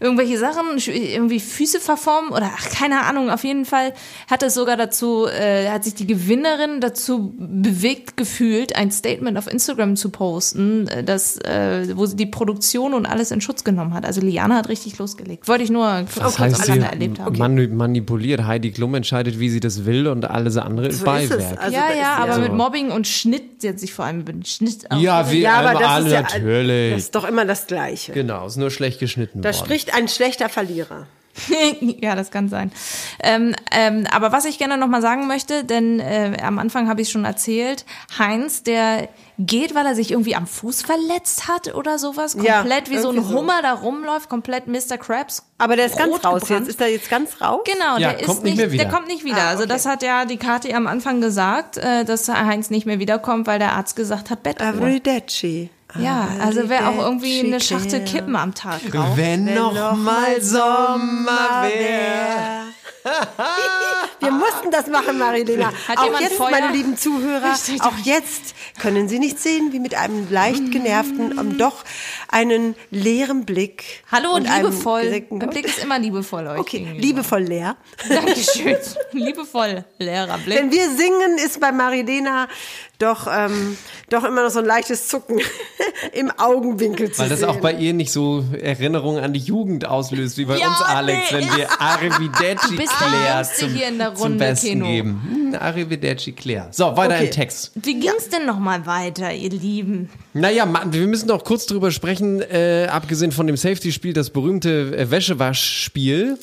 [0.00, 3.30] irgendwelche Sachen, irgendwie Füße verformen oder ach, keine Ahnung.
[3.30, 3.92] Auf jeden Fall
[4.30, 9.46] hat es sogar dazu, äh, hat sich die Gewinnerin dazu bewegt gefühlt, ein Statement auf
[9.50, 13.94] Instagram zu posten, äh, das, äh, wo sie die Produktion und alles in Schutz genommen
[13.94, 14.04] hat.
[14.06, 15.48] Also Liana hat richtig losgelegt.
[15.48, 17.36] Wollte ich nur kurz Das heißt, sie Rande erlebt haben.
[17.38, 18.44] mani manipuliert.
[18.46, 21.04] Heidi Klum entscheidet, wie sie das will und alles andere ist So.
[21.06, 21.58] Beiwerk.
[21.60, 24.44] Also ja, ja, aber also- mit Mobbing und Schnitt, hat sich vor allem über den
[24.44, 26.92] Schnitt Ja, wie ja, aber das ist ja natürlich.
[26.94, 28.12] Das ist doch immer das Gleiche.
[28.12, 29.64] genau, ist nur schlecht geschnitten Da worden.
[29.64, 31.06] spricht ein schlechter Verlierer.
[31.80, 32.70] ja, das kann sein.
[33.22, 37.02] Ähm, ähm, aber was ich gerne noch mal sagen möchte, denn äh, am Anfang habe
[37.02, 37.84] ich schon erzählt,
[38.18, 42.88] Heinz, der geht, weil er sich irgendwie am Fuß verletzt hat oder sowas, Ja, komplett
[42.90, 43.38] wie so ein irgendwie so.
[43.40, 44.96] Hummer da rumläuft, komplett Mr.
[44.96, 45.42] Krabs.
[45.58, 46.60] Aber der ist ganz raus gebrannt.
[46.66, 46.68] jetzt.
[46.68, 47.60] Ist er jetzt ganz raus?
[47.64, 48.84] Genau, Ja, der ist kommt nicht nicht, mehr wieder.
[48.84, 49.38] der kommt nicht wieder.
[49.42, 49.72] Ah, Also okay.
[49.72, 53.58] das hat ja die Kathi am Anfang gesagt, äh, dass Heinz nicht mehr wiederkommt, weil
[53.58, 54.68] der Arzt gesagt hat, Bettruhe.
[54.68, 55.70] Arrivederci.
[55.98, 58.04] Ja, also wer auch irgendwie eine Schachtel.
[58.04, 59.16] Kippen am Tag raucht.
[59.16, 61.78] Wenn, Wenn noch mal Sommer wäre.
[61.78, 62.64] wär.
[64.20, 65.70] Wir mussten das machen, Marilena.
[65.88, 66.50] Hat auch jetzt, Feuer?
[66.50, 71.58] meine lieben Zuhörer, auch jetzt können Sie nicht sehen, wie mit einem leicht genervten, um
[71.58, 71.84] doch
[72.34, 74.02] einen leeren Blick.
[74.10, 75.20] Hallo und, und liebevoll.
[75.30, 75.50] Kopf.
[75.50, 77.00] Blick ist immer liebevoll euch Okay, gegenüber.
[77.00, 77.76] liebevoll leer.
[78.08, 78.76] Dankeschön.
[79.12, 80.58] liebevoll, leerer Blick.
[80.58, 82.48] Wenn wir singen, ist bei Marilena
[82.98, 83.76] doch, ähm,
[84.10, 85.40] doch immer noch so ein leichtes Zucken
[86.12, 87.48] im Augenwinkel zu Weil das sehen.
[87.50, 91.30] auch bei ihr nicht so Erinnerungen an die Jugend auslöst, wie bei Ja, uns, Alex,
[91.30, 94.86] nee, wenn wir Arrivederci der Claire zum, hier in der zum Runde, Besten Keno.
[94.86, 95.50] geben.
[95.52, 96.68] Hm, Arrivederci Claire.
[96.72, 97.26] So, weiter Okay.
[97.26, 97.70] im Text.
[97.76, 100.10] Wie ging's denn noch mal weiter, ihr Lieben?
[100.34, 105.10] Naja, wir müssen doch kurz drüber sprechen, äh, abgesehen von dem Safety-Spiel, das berühmte äh,
[105.10, 106.38] Wäschewaschspiel,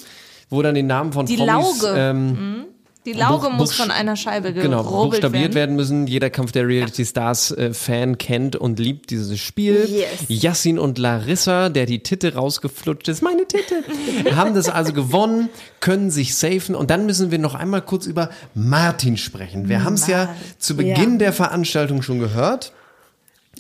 [0.50, 1.82] wo dann die Namen von Die Promis...
[1.82, 1.94] Lauge.
[1.98, 2.66] Ähm,
[3.06, 5.56] Die Lauge Buch- muss von einer Scheibe Genau, buchstabiert werden.
[5.56, 6.08] werden müssen.
[6.08, 9.88] Jeder Kampf der Reality Stars äh, Fan kennt und liebt dieses Spiel.
[9.90, 10.08] Yes.
[10.30, 13.84] Yassin und Larissa, der die Titte rausgeflutscht ist, meine Titte,
[14.36, 15.50] haben das also gewonnen,
[15.80, 19.68] können sich safen und dann müssen wir noch einmal kurz über Martin sprechen.
[19.68, 21.18] Wir haben es ja zu Beginn Ja.
[21.18, 22.72] der Veranstaltung schon gehört.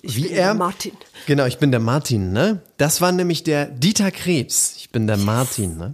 [0.01, 0.91] Wie bin er der Martin.
[1.27, 2.61] Genau, ich bin der Martin, ne?
[2.77, 4.75] Das war nämlich der Dieter Krebs.
[4.77, 5.93] Ich bin der Martin, ne?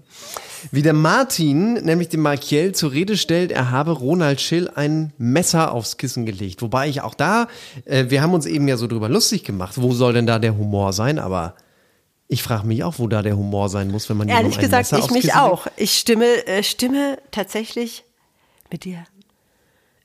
[0.72, 5.72] Wie der Martin nämlich dem Markiel zur Rede stellt, er habe Ronald Schill ein Messer
[5.72, 6.62] aufs Kissen gelegt.
[6.62, 7.48] Wobei ich auch da,
[7.86, 10.58] äh, wir haben uns eben ja so drüber lustig gemacht, wo soll denn da der
[10.58, 11.20] Humor sein?
[11.20, 11.56] Aber
[12.28, 15.06] ich frage mich auch, wo da der Humor sein muss, wenn man Ehrlich gesagt, Messer
[15.06, 15.68] ich mich auch.
[15.78, 18.04] Ich stimme, äh, stimme tatsächlich
[18.72, 19.06] mit dir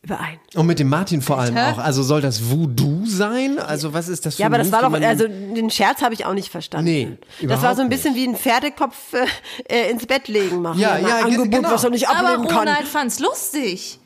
[0.02, 0.38] überein.
[0.54, 1.78] Und mit dem Martin vor allem auch.
[1.78, 3.58] Also soll das Voodoo sein?
[3.58, 6.14] Also was ist das für Ja, ein aber das war doch, also den Scherz habe
[6.14, 6.84] ich auch nicht verstanden.
[6.86, 9.26] Nee, das war so ein bisschen wie ein Pferdekopf äh,
[9.86, 10.80] äh, ins Bett legen machen.
[10.80, 11.70] Ja, ja, ge- Angebot, genau.
[11.70, 12.58] was er nicht Aber ablehnen kann.
[12.68, 13.98] Ronald fand's lustig.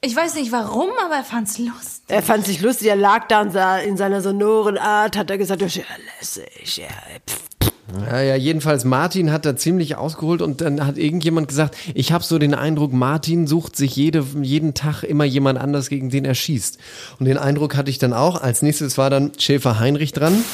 [0.00, 2.04] Ich weiß nicht warum, aber er fand's lustig.
[2.08, 5.38] Er fand sich lustig, er lag da und sah in seiner sonoren Art, hat er
[5.38, 5.84] gesagt, das ist ja
[6.20, 6.86] lässig, ja,
[7.28, 7.67] pff.
[8.10, 12.22] Ja, ja, jedenfalls Martin hat da ziemlich ausgeholt und dann hat irgendjemand gesagt, ich habe
[12.22, 16.34] so den Eindruck, Martin sucht sich jede, jeden Tag immer jemand anders, gegen den er
[16.34, 16.78] schießt.
[17.18, 18.40] Und den Eindruck hatte ich dann auch.
[18.42, 20.44] Als nächstes war dann Schäfer Heinrich dran.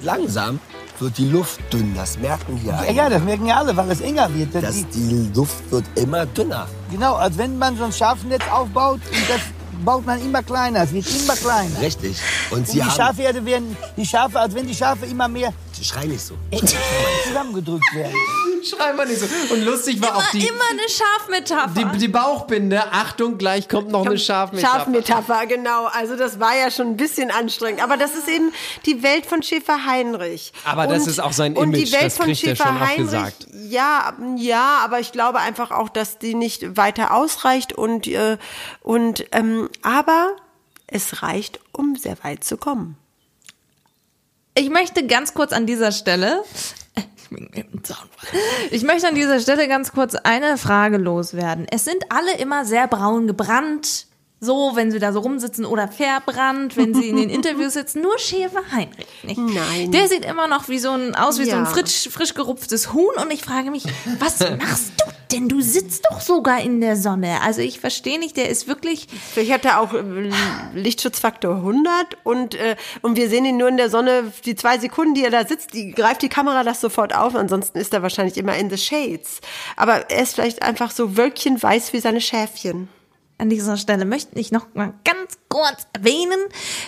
[0.00, 0.60] Langsam
[1.00, 2.92] wird die Luft dünn, das merken wir Ja, alle.
[2.92, 4.54] ja, das merken ja alle, weil es enger wird.
[4.54, 6.68] Das Das, die, Luft wird immer dünner.
[6.90, 9.40] genau, als wenn man so ein Schafnetz aufbaut und das
[9.84, 10.82] baut man immer kleiner.
[10.84, 11.80] Es wird immer kleiner.
[11.80, 12.16] Richtig.
[12.50, 12.90] Und Und Sie die haben...
[12.96, 15.52] Schafherde werden, die Schafe, als wenn die Schafe immer mehr
[15.84, 16.34] Schrei nicht so.
[17.24, 18.14] Zusammengedrückt werden.
[18.62, 19.26] Schrei mal nicht so.
[19.54, 21.92] Und lustig war auch die, Immer eine Schafmetapher.
[21.92, 22.82] die, die Bauchbinde.
[22.92, 24.78] Achtung, gleich kommt noch eine Schafmetapher.
[24.78, 25.86] Schafmetapher, genau.
[25.86, 27.82] Also das war ja schon ein bisschen anstrengend.
[27.82, 28.52] Aber das ist eben
[28.86, 30.52] die Welt von Schäfer Heinrich.
[30.64, 32.76] Aber das ist auch sein und die Image, Welt das von kriegt er Schäfer schon
[32.76, 33.46] auch Heinrich, gesagt.
[33.68, 38.38] Ja, ja, aber ich glaube einfach auch, dass die nicht weiter ausreicht und äh,
[38.80, 40.36] und ähm, aber
[40.86, 42.96] es reicht, um sehr weit zu kommen.
[44.58, 46.42] Ich möchte ganz kurz an dieser Stelle.
[48.70, 51.66] Ich möchte an dieser Stelle ganz kurz eine Frage loswerden.
[51.70, 54.05] Es sind alle immer sehr braun gebrannt,
[54.38, 58.02] so, wenn sie da so rumsitzen oder verbrannt, wenn sie in den Interviews sitzen.
[58.02, 59.38] Nur Schäfer Heinrich nicht.
[59.38, 59.90] Nein.
[59.92, 61.70] Der sieht immer noch wie so ein, aus wie so ein Ja.
[61.70, 63.84] frisch, frisch gerupftes Huhn und ich frage mich,
[64.18, 65.48] was machst du denn?
[65.48, 67.40] Du sitzt doch sogar in der Sonne.
[67.42, 70.30] Also ich verstehe nicht, der ist wirklich, Vielleicht hat er auch äh,
[70.74, 75.14] Lichtschutzfaktor 100 und, äh, und wir sehen ihn nur in der Sonne, die zwei Sekunden,
[75.14, 78.36] die er da sitzt, die greift die Kamera das sofort auf, ansonsten ist er wahrscheinlich
[78.36, 79.40] immer in the shades.
[79.76, 82.88] Aber er ist vielleicht einfach so wölkchenweiß wie seine Schäfchen.
[83.38, 86.38] An dieser Stelle möchte ich noch mal ganz kurz erwähnen,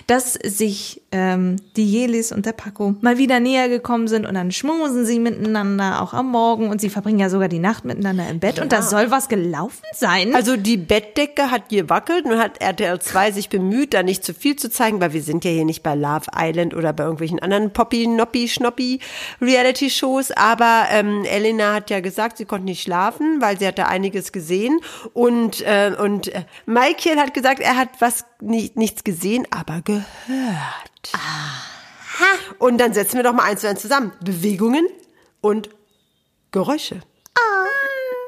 [0.07, 4.53] dass sich ähm, die Jelis und der Paco mal wieder näher gekommen sind und dann
[4.53, 8.41] schmusen sie miteinander, auch am Morgen und sie verbringen ja sogar die Nacht miteinander im
[8.41, 10.35] Bett und da soll was gelaufen sein.
[10.35, 14.57] Also die Bettdecke hat gewackelt und hat RTL 2 sich bemüht, da nicht zu viel
[14.57, 17.73] zu zeigen, weil wir sind ja hier nicht bei Love Island oder bei irgendwelchen anderen
[17.73, 19.01] Poppy, Noppi, Schnoppi
[19.41, 20.33] Reality-Shows.
[20.33, 24.81] Aber ähm, Elena hat ja gesagt, sie konnte nicht schlafen, weil sie hatte einiges gesehen.
[25.15, 30.98] Und, äh, und äh, Michael hat gesagt, er hat was nicht, nichts gesehen, aber gehört.
[32.59, 34.13] Und dann setzen wir doch mal eins zu eins zusammen.
[34.21, 34.89] Bewegungen
[35.41, 35.71] und
[36.51, 37.01] Geräusche.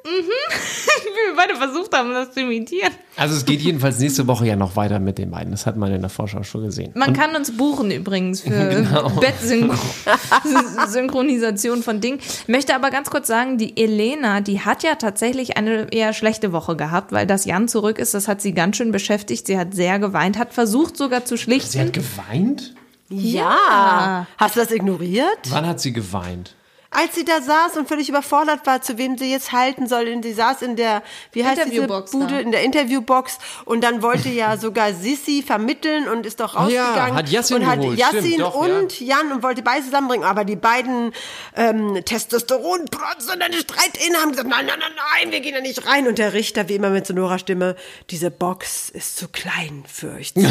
[0.05, 2.93] Wie wir beide versucht haben, das zu imitieren.
[3.17, 5.51] Also es geht jedenfalls nächste Woche ja noch weiter mit den beiden.
[5.51, 6.93] Das hat man in der Vorschau schon gesehen.
[6.95, 9.11] Man kann uns buchen übrigens für Genau.
[9.11, 12.19] Bettsynchronisation von Ding.
[12.47, 16.77] Möchte aber ganz kurz sagen, die Elena, die hat ja tatsächlich eine eher schlechte Woche
[16.77, 18.15] gehabt, weil das Jan zurück ist.
[18.15, 19.47] Das hat sie ganz schön beschäftigt.
[19.47, 21.71] Sie hat sehr geweint, hat versucht sogar zu schlichten.
[21.71, 22.75] Sie hat geweint?
[23.09, 24.27] Ja.
[24.39, 25.39] Hast du das ignoriert?
[25.49, 26.55] Wann hat sie geweint?
[26.93, 30.25] Als sie da saß und völlig überfordert war, zu wem sie jetzt halten soll, und
[30.25, 32.39] sie saß in der, wie heißt diese Interviewbox Bude, da.
[32.41, 37.15] in der Interviewbox und dann wollte ja sogar Sissi vermitteln und ist doch ja, rausgegangen
[37.15, 40.45] hat Yassin und hat geholt, Yassin stimmt, doch, und Jan und wollte beide zusammenbringen, aber
[40.45, 41.13] die beiden
[41.55, 45.87] ähm, Testosteron-Protzen und dann Streitinnen haben gesagt, nein, nein, nein, nein, wir gehen da nicht
[45.87, 47.77] rein und der Richter wie immer mit sonorer Stimme,
[48.11, 50.35] diese Box ist zu klein für euch.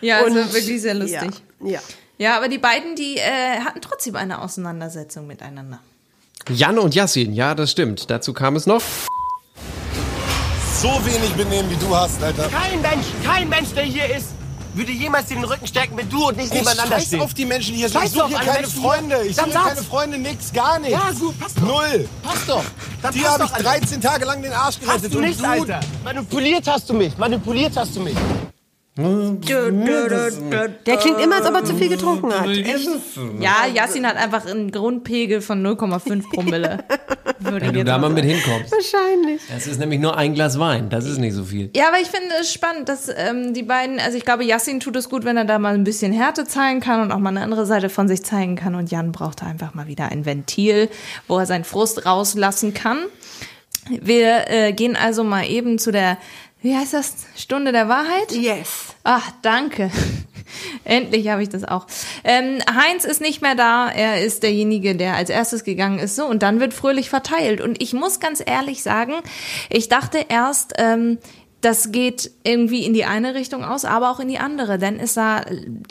[0.00, 1.30] Ja, also Und- wirklich sehr lustig.
[1.60, 1.72] Ja.
[1.72, 1.80] ja.
[2.20, 5.78] Ja, aber die beiden, die äh, hatten trotzdem eine Auseinandersetzung miteinander.
[6.50, 8.10] Jan und Yassin, ja, das stimmt.
[8.10, 8.82] Dazu kam es noch.
[10.82, 12.48] So wenig Benehmen wie du hast, Alter.
[12.50, 14.28] Kein Mensch, kein Mensch, der hier ist,
[14.74, 17.20] würde jemals dir den Rücken stärken, wenn du und nicht Ich nebeneinander scheiß stehen.
[17.22, 17.88] auf die Menschen hier.
[17.88, 18.90] Scheiß ich suche hier alle keine Menschen hier.
[18.90, 19.22] Freunde.
[19.26, 20.98] Ich Dann suche hier keine Freunde, nix, gar nichts.
[20.98, 21.62] Ja, gut, passt doch.
[21.62, 22.08] Null.
[22.22, 22.64] Passt doch.
[23.00, 23.80] Dann Dir passt habe ich Alter.
[23.80, 25.14] 13 Tage lang den Arsch Hast gerettet.
[25.14, 25.80] du und nicht, du, Alter.
[26.04, 27.16] Manipuliert hast du mich.
[27.16, 28.16] Manipuliert hast du mich.
[30.86, 32.48] Der klingt immer, als ob er zu viel getrunken hat.
[32.48, 32.88] Echt?
[33.40, 36.84] Ja, Yassin hat einfach einen Grundpegel von 0,5 Promille.
[37.40, 38.14] Würde Wenn du da mal sagen.
[38.14, 38.72] mit hinkommst.
[38.72, 39.40] Wahrscheinlich.
[39.52, 40.90] Das ist nämlich nur ein Glas Wein.
[40.90, 41.70] Das ist nicht so viel.
[41.74, 44.96] Ja, aber ich finde es spannend, dass ähm, die beiden, also ich glaube, Yassin tut
[44.96, 47.42] es gut, wenn er da mal ein bisschen Härte zeigen kann und auch mal eine
[47.42, 48.74] andere Seite von sich zeigen kann.
[48.74, 50.88] Und Jan braucht einfach mal wieder ein Ventil,
[51.28, 52.98] wo er seinen Frust rauslassen kann.
[53.88, 56.18] Wir äh, gehen also mal eben zu der,
[56.62, 58.32] wie heißt das, Stunde der Wahrheit?
[58.32, 58.94] Yes.
[59.02, 59.90] Ach, danke.
[60.84, 61.86] Endlich habe ich das auch.
[62.24, 63.88] Ähm, Heinz ist nicht mehr da.
[63.88, 66.16] Er ist derjenige, der als erstes gegangen ist.
[66.16, 67.60] So, und dann wird fröhlich verteilt.
[67.60, 69.14] Und ich muss ganz ehrlich sagen,
[69.68, 71.18] ich dachte erst, ähm,
[71.60, 74.78] das geht irgendwie in die eine Richtung aus, aber auch in die andere.
[74.78, 75.42] Denn es sah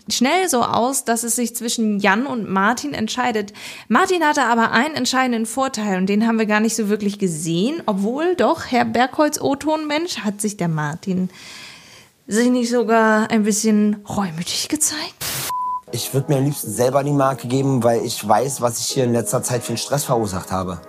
[0.10, 3.54] schnell so aus, dass es sich zwischen Jan und Martin entscheidet.
[3.88, 7.84] Martin hatte aber einen entscheidenden Vorteil und den haben wir gar nicht so wirklich gesehen.
[7.86, 11.30] Obwohl doch, Herr Bergholz O-Ton-Mensch, hat sich der Martin
[12.28, 15.26] sich nicht sogar ein bisschen reumütig gezeigt?
[15.92, 19.06] Ich würde mir am liebsten selber die Marke geben, weil ich weiß, was ich hier
[19.06, 20.80] in letzter Zeit für einen Stress verursacht habe.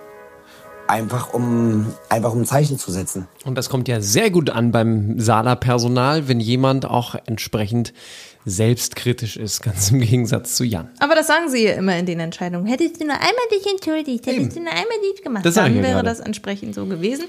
[0.91, 3.25] Einfach um, einfach um ein Zeichen zu setzen.
[3.45, 7.93] Und das kommt ja sehr gut an beim Sala-Personal, wenn jemand auch entsprechend
[8.43, 10.89] selbstkritisch ist, ganz im Gegensatz zu Jan.
[10.99, 12.65] Aber das sagen sie ja immer in den Entscheidungen.
[12.65, 15.93] Hättest du nur einmal dich entschuldigt, hättest du nur einmal dies gemacht, Das dann wäre
[15.93, 16.09] gerade.
[16.09, 17.23] das entsprechend so gewesen.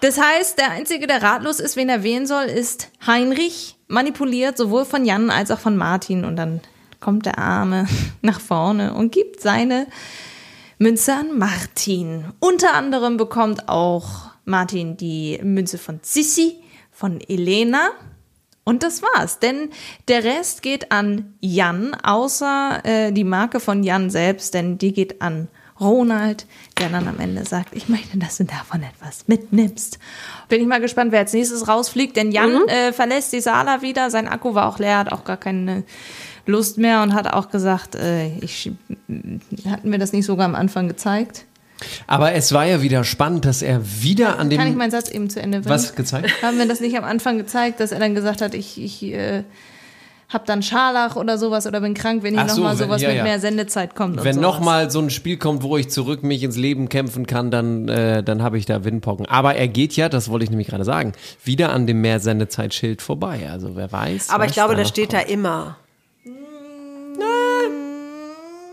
[0.00, 4.84] Das heißt, der Einzige, der ratlos ist, wen er wählen soll, ist Heinrich, manipuliert sowohl
[4.86, 6.24] von Jan als auch von Martin.
[6.24, 6.60] Und dann
[6.98, 7.86] kommt der Arme
[8.22, 9.86] nach vorne und gibt seine
[10.82, 12.24] Münze an Martin.
[12.40, 16.56] Unter anderem bekommt auch Martin die Münze von Sissi,
[16.90, 17.90] von Elena
[18.64, 19.70] Und das war's, denn
[20.08, 25.20] der Rest geht an Jan, außer äh, die Marke von Jan selbst, denn die geht
[25.22, 25.48] an
[25.80, 26.46] Ronald,
[26.78, 29.98] der dann am Ende sagt, ich möchte, dass du davon etwas mitnimmst.
[30.48, 32.68] Bin ich mal gespannt, wer als nächstes rausfliegt, denn Jan Mhm.
[32.68, 35.82] äh, verlässt die Sala wieder, sein Akku war auch leer, hat auch gar keine
[36.46, 38.70] Lust mehr und hat auch gesagt, äh, ich
[39.68, 41.44] hatten wir das nicht sogar am Anfang gezeigt?
[42.06, 44.58] Aber es war ja wieder spannend, dass er wieder an dem.
[44.58, 45.70] Kann ich meinen Satz eben zu Ende bringen?
[45.74, 46.30] Was gezeigt?
[46.42, 49.42] Haben wir das nicht am Anfang gezeigt, dass er dann gesagt hat, ich, ich äh,
[50.28, 53.12] hab dann Scharlach oder sowas oder bin krank, wenn hier so, nochmal wenn- sowas ja,
[53.12, 54.22] mit mehr Sendezeit kommt.
[54.22, 57.88] Wenn nochmal so ein Spiel kommt, wo ich zurück mich ins Leben kämpfen kann, dann,
[57.88, 59.26] äh, dann habe ich da Windpocken.
[59.26, 61.12] Aber er geht ja, das wollte ich nämlich gerade sagen,
[61.44, 63.48] wieder an dem Mehrsendezeitschild vorbei.
[63.50, 64.30] Also wer weiß.
[64.30, 65.76] Aber ich glaube, da das steht da immer.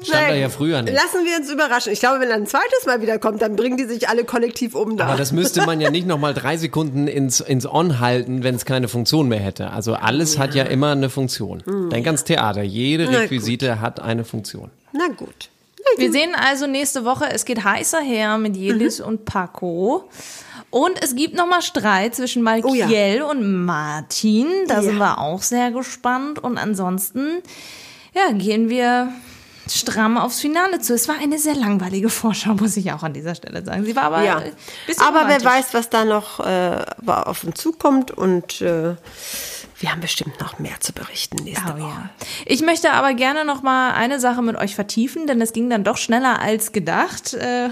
[0.01, 0.93] Stand da ja früher nicht.
[0.93, 1.91] Lassen wir uns überraschen.
[1.93, 4.97] Ich glaube, wenn er ein zweites Mal wiederkommt, dann bringen die sich alle kollektiv um
[4.97, 5.07] da.
[5.07, 8.65] Aber das müsste man ja nicht nochmal drei Sekunden ins, ins On halten, wenn es
[8.65, 9.71] keine Funktion mehr hätte.
[9.71, 11.61] Also alles hat ja immer eine Funktion.
[11.65, 11.89] Hm.
[11.89, 12.61] Denk ans Theater.
[12.63, 14.69] Jede Requisite hat eine Funktion.
[14.93, 15.49] Na gut.
[15.97, 19.05] Wir sehen also nächste Woche, es geht heißer her mit Jelis Mhm.
[19.05, 20.09] und Paco.
[20.71, 24.45] Und es gibt nochmal Streit zwischen Malkiel und Martin.
[24.67, 24.81] Da Oh Ja.
[24.83, 26.37] sind wir auch sehr gespannt.
[26.37, 27.39] Und ansonsten,
[28.13, 29.11] ja, gehen wir
[29.71, 30.93] stramm aufs Finale zu.
[30.93, 33.83] Es war eine sehr langweilige Vorschau, muss ich auch an dieser Stelle sagen.
[33.85, 34.37] Sie war aber ja.
[34.37, 34.51] ein
[34.87, 35.45] bisschen Aber wer romantisch.
[35.47, 38.95] weiß, was da noch äh, auf uns zukommt und äh,
[39.81, 41.89] wir haben bestimmt noch mehr zu berichten nächste Oh, Woche.
[41.89, 42.09] ja.
[42.45, 45.83] Ich möchte aber gerne noch mal eine Sache mit euch vertiefen, denn es ging dann
[45.85, 47.33] doch schneller als gedacht.
[47.33, 47.69] Äh,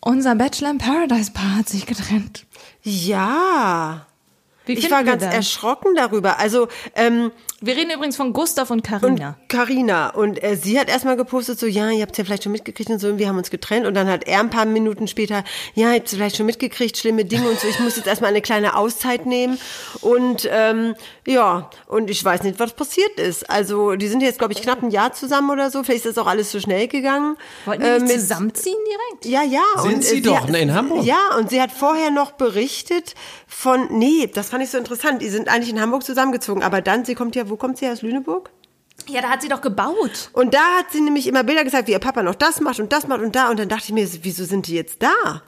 [0.00, 2.44] unser Bachelor in Paradise Paar hat sich getrennt.
[2.82, 4.06] Ja.
[4.66, 5.34] Wie ich war ganz das?
[5.34, 6.38] erschrocken darüber.
[6.38, 9.36] Also, ähm, wir reden übrigens von Gustav und Carina.
[9.48, 10.10] Carina.
[10.10, 12.98] Und äh, sie hat erstmal gepostet, so, ja, ihr habt ja vielleicht schon mitgekriegt und
[12.98, 13.86] so, und wir haben uns getrennt.
[13.86, 15.44] Und dann hat er ein paar Minuten später,
[15.74, 17.68] ja, ihr habt vielleicht schon mitgekriegt, schlimme Dinge und so.
[17.68, 19.58] Ich muss jetzt erstmal eine kleine Auszeit nehmen.
[20.00, 20.94] Und ähm,
[21.26, 23.48] ja, und ich weiß nicht, was passiert ist.
[23.50, 25.82] Also, die sind jetzt, glaube ich, knapp ein Jahr zusammen oder so.
[25.82, 27.36] Vielleicht ist das auch alles zu schnell gegangen.
[27.64, 29.26] Wollten die Äh, nicht mit- zusammenziehen direkt?
[29.26, 29.82] Ja, ja.
[29.82, 31.04] Sind und, sie äh, doch, hat- ne, in Hamburg?
[31.04, 33.14] Ja, und sie hat vorher noch berichtet
[33.46, 35.22] von, nee, das fand ich so interessant.
[35.22, 38.02] Die sind eigentlich in Hamburg zusammengezogen, aber dann, sie kommt ja, wo kommt sie aus
[38.02, 38.50] Lüneburg?
[39.08, 40.28] Ja, da hat sie doch gebaut.
[40.34, 42.92] Und da hat sie nämlich immer Bilder gezeigt, wie ihr Papa noch das macht und
[42.92, 43.48] das macht und da.
[43.50, 45.42] Und dann dachte ich mir, wieso sind die jetzt da?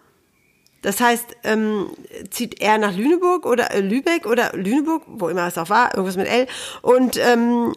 [0.80, 1.90] Das heißt, ähm,
[2.30, 6.16] zieht er nach Lüneburg oder äh, Lübeck oder Lüneburg, wo immer es auch war, irgendwas
[6.16, 6.46] mit L.
[6.80, 7.74] Und ähm,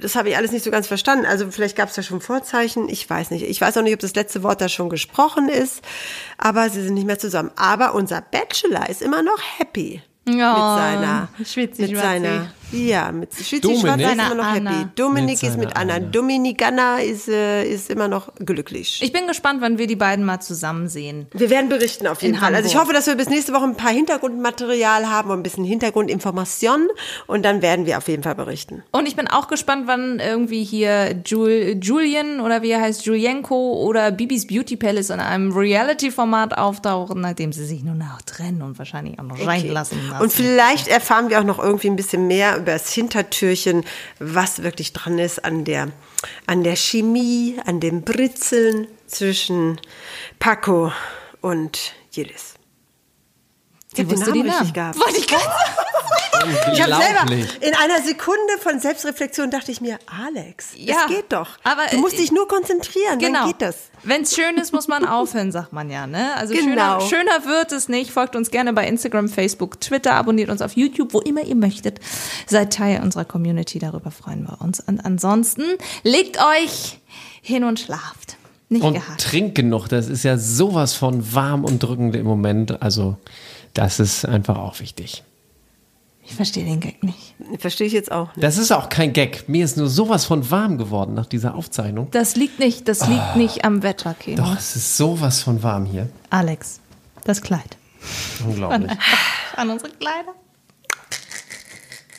[0.00, 1.26] das habe ich alles nicht so ganz verstanden.
[1.26, 2.88] Also vielleicht gab es da schon Vorzeichen.
[2.88, 3.42] Ich weiß nicht.
[3.42, 5.82] Ich weiß auch nicht, ob das letzte Wort da schon gesprochen ist.
[6.38, 7.50] Aber sie sind nicht mehr zusammen.
[7.56, 10.02] Aber unser Bachelor ist immer noch happy.
[10.28, 13.32] Ja, mit seiner, mit seiner, ja, mit?
[13.34, 14.70] Schwarz ist immer noch Anna.
[14.70, 14.88] happy.
[14.96, 15.94] Dominik Mit ist mit Anna.
[15.94, 16.06] Anna.
[16.06, 19.00] Dominikana ist, äh, ist immer noch glücklich.
[19.02, 21.26] Ich bin gespannt, wann wir die beiden mal zusammen sehen.
[21.32, 22.54] Wir werden berichten auf jeden In Fall.
[22.54, 25.64] Also ich hoffe, dass wir bis nächste Woche ein paar Hintergrundmaterial haben und ein bisschen
[25.64, 26.88] Hintergrundinformation
[27.26, 28.82] und dann werden wir auf jeden Fall berichten.
[28.92, 33.84] Und ich bin auch gespannt, wann irgendwie hier Jul Julian oder wie er heißt, Julienko
[33.84, 38.78] oder Bibis Beauty Palace in einem Reality-Format auftauchen, nachdem sie sich nun auch trennen und
[38.78, 40.22] wahrscheinlich auch noch reinlassen lassen.
[40.22, 43.84] Und vielleicht erfahren wir auch noch irgendwie ein bisschen mehr das Hintertürchen,
[44.18, 45.90] was wirklich dran ist an der,
[46.46, 49.80] an der Chemie, an dem Britzeln zwischen
[50.38, 50.92] Paco
[51.40, 52.55] und Jelis.
[53.96, 54.92] Ich hab den wusste die Namen richtig Namen.
[54.92, 55.00] gehabt.
[55.00, 55.44] Wollte ich gerade
[56.72, 61.32] Ich habe selber in einer Sekunde von Selbstreflexion dachte ich mir, Alex, Ja, das geht
[61.32, 61.48] doch.
[61.64, 63.40] aber, du musst äh, dich nur konzentrieren, Genau.
[63.40, 63.76] dann geht das.
[64.04, 66.06] Wenn es schön ist, muss man aufhören, sagt man ja.
[66.06, 66.34] Ne?
[66.36, 67.00] Also Genau.
[67.00, 68.10] schöner, schöner wird es nicht.
[68.12, 71.98] Folgt uns gerne bei Instagram, Facebook, Twitter, abonniert uns auf YouTube, wo immer ihr möchtet.
[72.46, 74.78] Seid Teil unserer Community, darüber freuen wir uns.
[74.80, 75.64] Und ansonsten
[76.04, 77.00] legt euch
[77.40, 78.36] hin und schlaft.
[78.68, 79.20] Nicht Und gehackt.
[79.22, 79.88] trink genug.
[79.88, 82.82] Das ist ja sowas von warm und drückend im Moment.
[82.82, 83.16] Also,
[83.78, 85.22] das ist einfach auch wichtig.
[86.28, 87.34] Ich verstehe den Gag nicht.
[87.60, 88.34] Verstehe ich jetzt auch.
[88.34, 88.42] nicht.
[88.42, 89.48] Das ist auch kein Gag.
[89.48, 92.08] Mir ist nur sowas von warm geworden nach dieser Aufzeichnung.
[92.10, 94.42] Das liegt nicht, das liegt nicht am Wetter, Keno.
[94.42, 96.08] Doch, es ist sowas von warm hier.
[96.30, 96.80] Alex,
[97.24, 97.76] das Kleid.
[98.44, 98.90] Unglaublich.
[99.56, 100.34] An unsere Kleider.